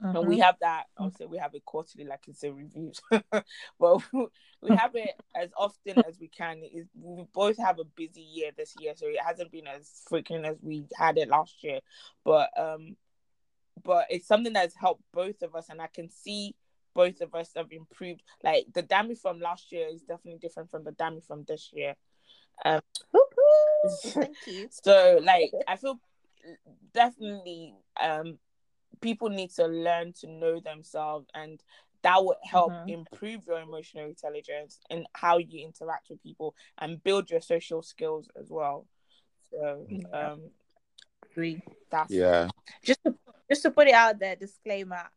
[0.00, 0.42] And we Mhm.
[0.42, 3.00] have that also we have it quarterly like it's a reviews
[3.80, 4.02] but
[4.62, 6.62] we have it as often as we can.
[6.62, 10.44] Is we both have a busy year this year so it hasn't been as frequent
[10.44, 11.80] as we had it last year.
[12.24, 12.96] But um
[13.82, 16.54] but it's something that's helped both of us and i can see
[16.94, 20.84] both of us have improved like the Dami from last year is definitely different from
[20.84, 21.94] the Dami from this year
[22.64, 23.90] Woo-hoo.
[24.12, 24.68] Thank you.
[24.70, 25.98] so like i feel
[26.92, 28.38] definitely um
[29.00, 31.60] people need to learn to know themselves and
[32.02, 32.88] that would help Mhm.
[32.88, 38.28] improve your emotional intelligence and how you interact with people and build your social skills
[38.38, 38.86] as well
[39.50, 40.30] so Yeah.
[40.32, 40.50] um
[41.32, 41.60] Agree.
[41.90, 42.48] that's yeah
[42.84, 43.14] Just to,
[43.50, 45.08] just to put it out there, disclaimer.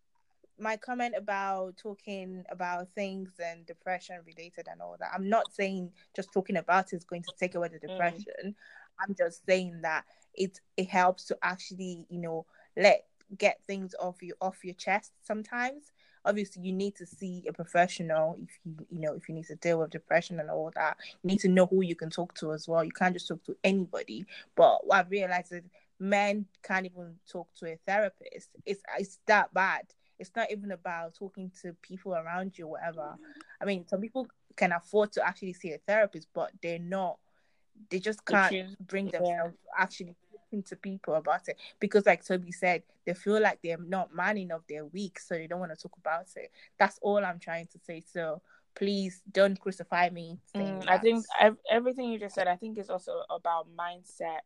[0.60, 5.12] My comment about talking about things and depression related and all that.
[5.14, 7.90] I'm not saying just talking about it is going to take away the mm.
[7.90, 8.56] depression.
[9.00, 12.46] I'm just saying that it it helps to actually, you know,
[12.76, 13.06] let
[13.38, 15.92] get things off you off your chest sometimes.
[16.26, 19.56] Obviously, you need to see a professional if you you know if you need to
[19.56, 20.98] deal with depression and all that.
[21.24, 22.84] You need to know who you can talk to as well.
[22.84, 24.26] You can't just talk to anybody.
[24.56, 25.64] But what I've realized is
[26.00, 28.50] men can't even talk to a therapist.
[28.66, 29.86] It's it's that bad.
[30.20, 33.16] It's not even about talking to people around you, or whatever.
[33.62, 37.18] I mean, some people can afford to actually see a therapist, but they're not.
[37.90, 42.52] They just can't bring themselves to actually talking to people about it because, like Toby
[42.52, 44.62] said, they feel like they're not man enough.
[44.68, 46.52] They're weak, so they don't want to talk about it.
[46.80, 48.04] That's all I'm trying to say.
[48.06, 48.42] So
[48.76, 50.40] please don't crucify me.
[50.56, 51.26] Mm, I think
[51.70, 54.40] everything you just said, I think is also about mindset,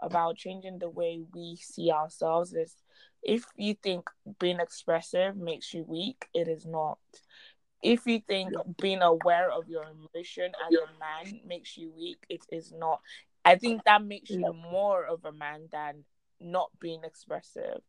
[0.00, 2.52] about changing the way we see ourselves.
[2.52, 2.74] Is
[3.26, 4.08] if you think
[4.38, 6.98] being expressive makes you weak, it is not.
[7.82, 12.42] If you think being aware of your emotion as a man makes you weak, it
[12.50, 13.00] is not.
[13.44, 16.04] I think that makes you more of a man than
[16.40, 17.80] not being expressive.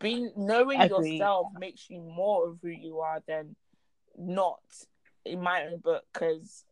[0.00, 1.18] Being knowing Agreed.
[1.18, 3.56] yourself makes you more of who you are than
[4.16, 4.60] not
[5.24, 6.64] in my own book because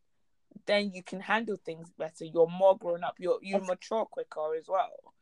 [0.66, 2.24] then you can handle things better.
[2.24, 3.16] You're more grown up.
[3.18, 5.14] You're you mature quicker as well.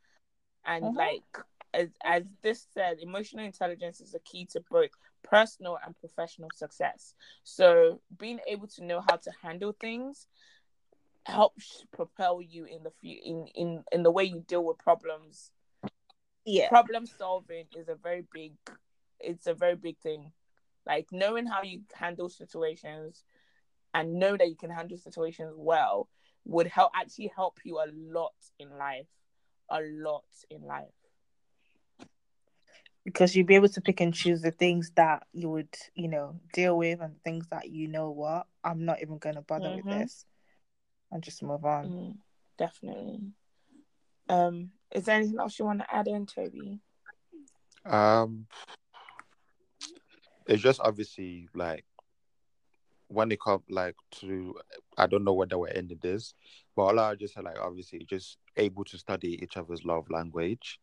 [0.64, 0.96] And Mhm.
[0.96, 1.38] like
[1.74, 4.90] as as this said, emotional intelligence is a key to both
[5.22, 7.14] personal and professional success.
[7.44, 10.28] So being able to know how to handle things
[11.24, 15.52] helps propel you in the few in in in the way you deal with problems
[16.44, 16.68] Yeah.
[16.68, 18.54] problem solving is a very big
[19.20, 20.32] it's a very big thing
[20.86, 23.24] like knowing how you handle situations
[23.94, 26.08] and know that you can handle situations well
[26.44, 29.08] would help actually help you a lot in life
[29.70, 30.88] a lot in life
[33.05, 36.38] because you'll be able to pick and choose the things that you would, you know,
[36.53, 39.84] deal with and things that you know what I'm not even going to bother with
[39.86, 39.90] Mhm.
[40.03, 40.24] this,
[41.11, 41.88] and just move on.
[41.88, 42.18] Mm,
[42.59, 43.32] definitely
[44.28, 46.80] um is there anything else you want to add in toby
[47.84, 48.46] Um,
[50.46, 51.84] it's just obviously like
[53.09, 54.57] when it comes like to
[54.96, 56.34] I don't know whether we're ending this,
[56.76, 60.78] but all I just said like obviously just able to study each other's love language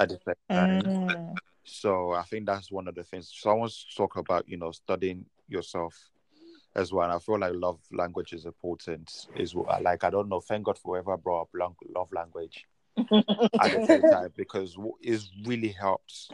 [0.00, 0.82] at the same time.
[0.82, 1.36] Mm.
[1.64, 3.32] So I think that's one of the things.
[3.32, 5.94] Someone's talk about you know studying yourself
[6.74, 7.04] as well.
[7.04, 9.12] And I feel like love language is important.
[9.36, 10.40] Is what like I don't know.
[10.40, 12.66] Thank God for whoever brought up lang- love language
[12.98, 16.32] at the same time because it's really helped,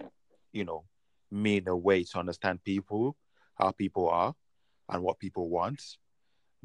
[0.52, 0.84] you know,
[1.30, 3.16] me in a way to understand people,
[3.56, 4.34] how people are,
[4.88, 5.82] and what people want.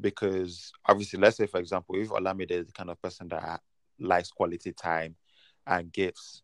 [0.00, 3.60] Because obviously, let's say for example, if Olamide is the kind of person that
[3.98, 5.16] likes quality time
[5.66, 6.42] and gifts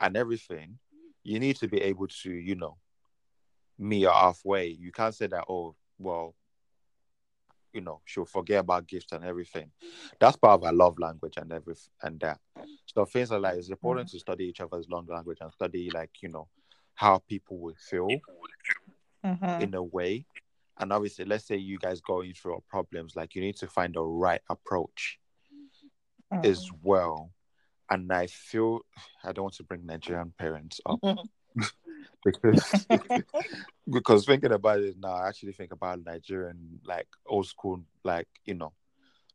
[0.00, 0.78] and everything,
[1.22, 2.76] you need to be able to, you know,
[3.78, 4.68] meet her halfway.
[4.68, 6.34] You can't say that, oh, well,
[7.72, 9.70] you know, she'll forget about gifts and everything.
[10.18, 12.40] That's part of our love language and everything and that.
[12.86, 16.30] So things like it's important to study each other's love language and study like, you
[16.30, 16.48] know,
[16.94, 18.08] how people will feel
[19.24, 19.60] Mhm.
[19.60, 20.26] in a way.
[20.78, 24.02] And obviously, let's say you guys going through problems, like you need to find the
[24.02, 25.20] right approach
[26.32, 26.44] Mm.
[26.44, 27.32] as well.
[27.90, 28.80] And I feel
[29.24, 31.00] I don't want to bring Nigerian parents up
[32.24, 32.86] because
[33.90, 38.54] because thinking about it now, I actually think about Nigerian like old school, like you
[38.54, 38.72] know,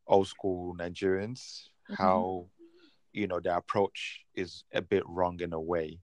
[0.08, 1.98] old school Nigerians, Mhm.
[1.98, 2.46] how
[3.14, 6.00] you know their approach is a bit wrong in a way.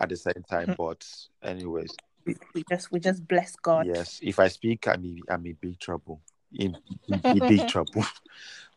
[0.00, 1.04] At the same time, but
[1.42, 1.90] anyways,
[2.24, 3.86] we just we just bless God.
[3.86, 6.20] yes, if I speak, I'm in, I'm in big trouble.
[6.54, 6.76] In,
[7.08, 8.04] in, in big trouble.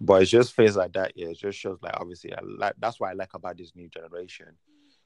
[0.04, 1.12] But it's just things like that.
[1.16, 3.88] Yeah, it just shows like obviously, I like that's what I like about this new
[3.88, 4.48] generation.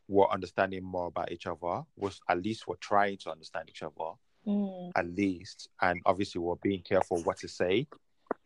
[0.08, 1.84] We're understanding more about each other.
[1.98, 4.14] Was at least we're trying to understand each other
[4.48, 7.88] Mm, at least, and obviously we're being careful what to say,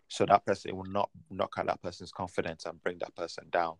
[0.07, 3.75] so that person will not knock out that person's confidence and bring that person down.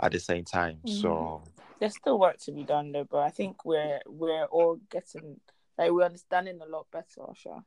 [0.00, 1.44] At the same time, so
[1.78, 5.40] there's still work to be done though but i think we're we're all getting
[5.76, 7.64] like we're understanding a lot better sure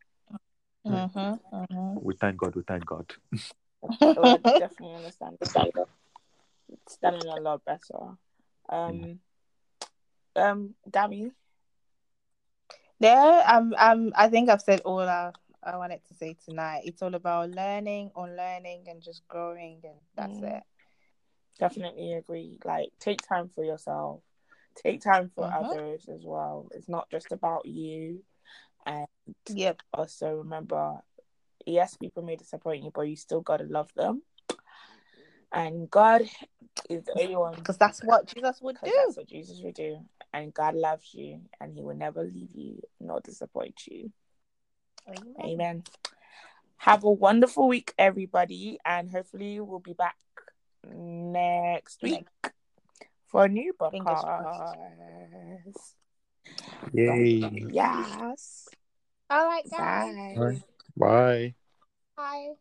[0.86, 2.01] Mhm, mhm.
[2.03, 2.55] we thank God.
[2.55, 3.11] We thank God.
[3.81, 5.39] we're definitely understanding
[6.69, 8.17] understanding a lot better
[8.69, 9.19] um
[10.36, 11.31] um Dami,
[12.99, 15.31] Yeah, um, um, I think I've said all I,
[15.63, 16.83] I wanted to say tonight.
[16.86, 20.57] It's all about learning, unlearning, and just growing, and that's Mm.
[20.57, 20.63] it.
[21.59, 24.21] definitely agree like take time for yourself
[24.75, 25.63] take time for Mhm.
[25.71, 28.23] others as well it's not just about you and
[29.49, 29.82] Yep.
[29.93, 30.97] also remember
[31.65, 34.21] yes people may disappoint you but you still gotta love them
[35.51, 36.21] and god
[36.89, 38.91] is the only one Because that's what Jesus would do.
[38.95, 39.99] that's what jesus would do
[40.34, 44.11] and god loves you and he will never leave you nor disappoint you
[45.07, 45.36] Amen.
[45.43, 45.84] amen
[46.78, 50.17] have a wonderful week everybody and hopefully we'll be back
[50.88, 52.28] next week
[53.28, 54.76] for a new Fingers podcast
[56.93, 57.65] Yay!
[57.71, 58.67] yes
[59.30, 60.15] All right, guys.
[60.36, 60.61] bye
[60.97, 61.53] Bye.
[62.17, 62.55] Bye.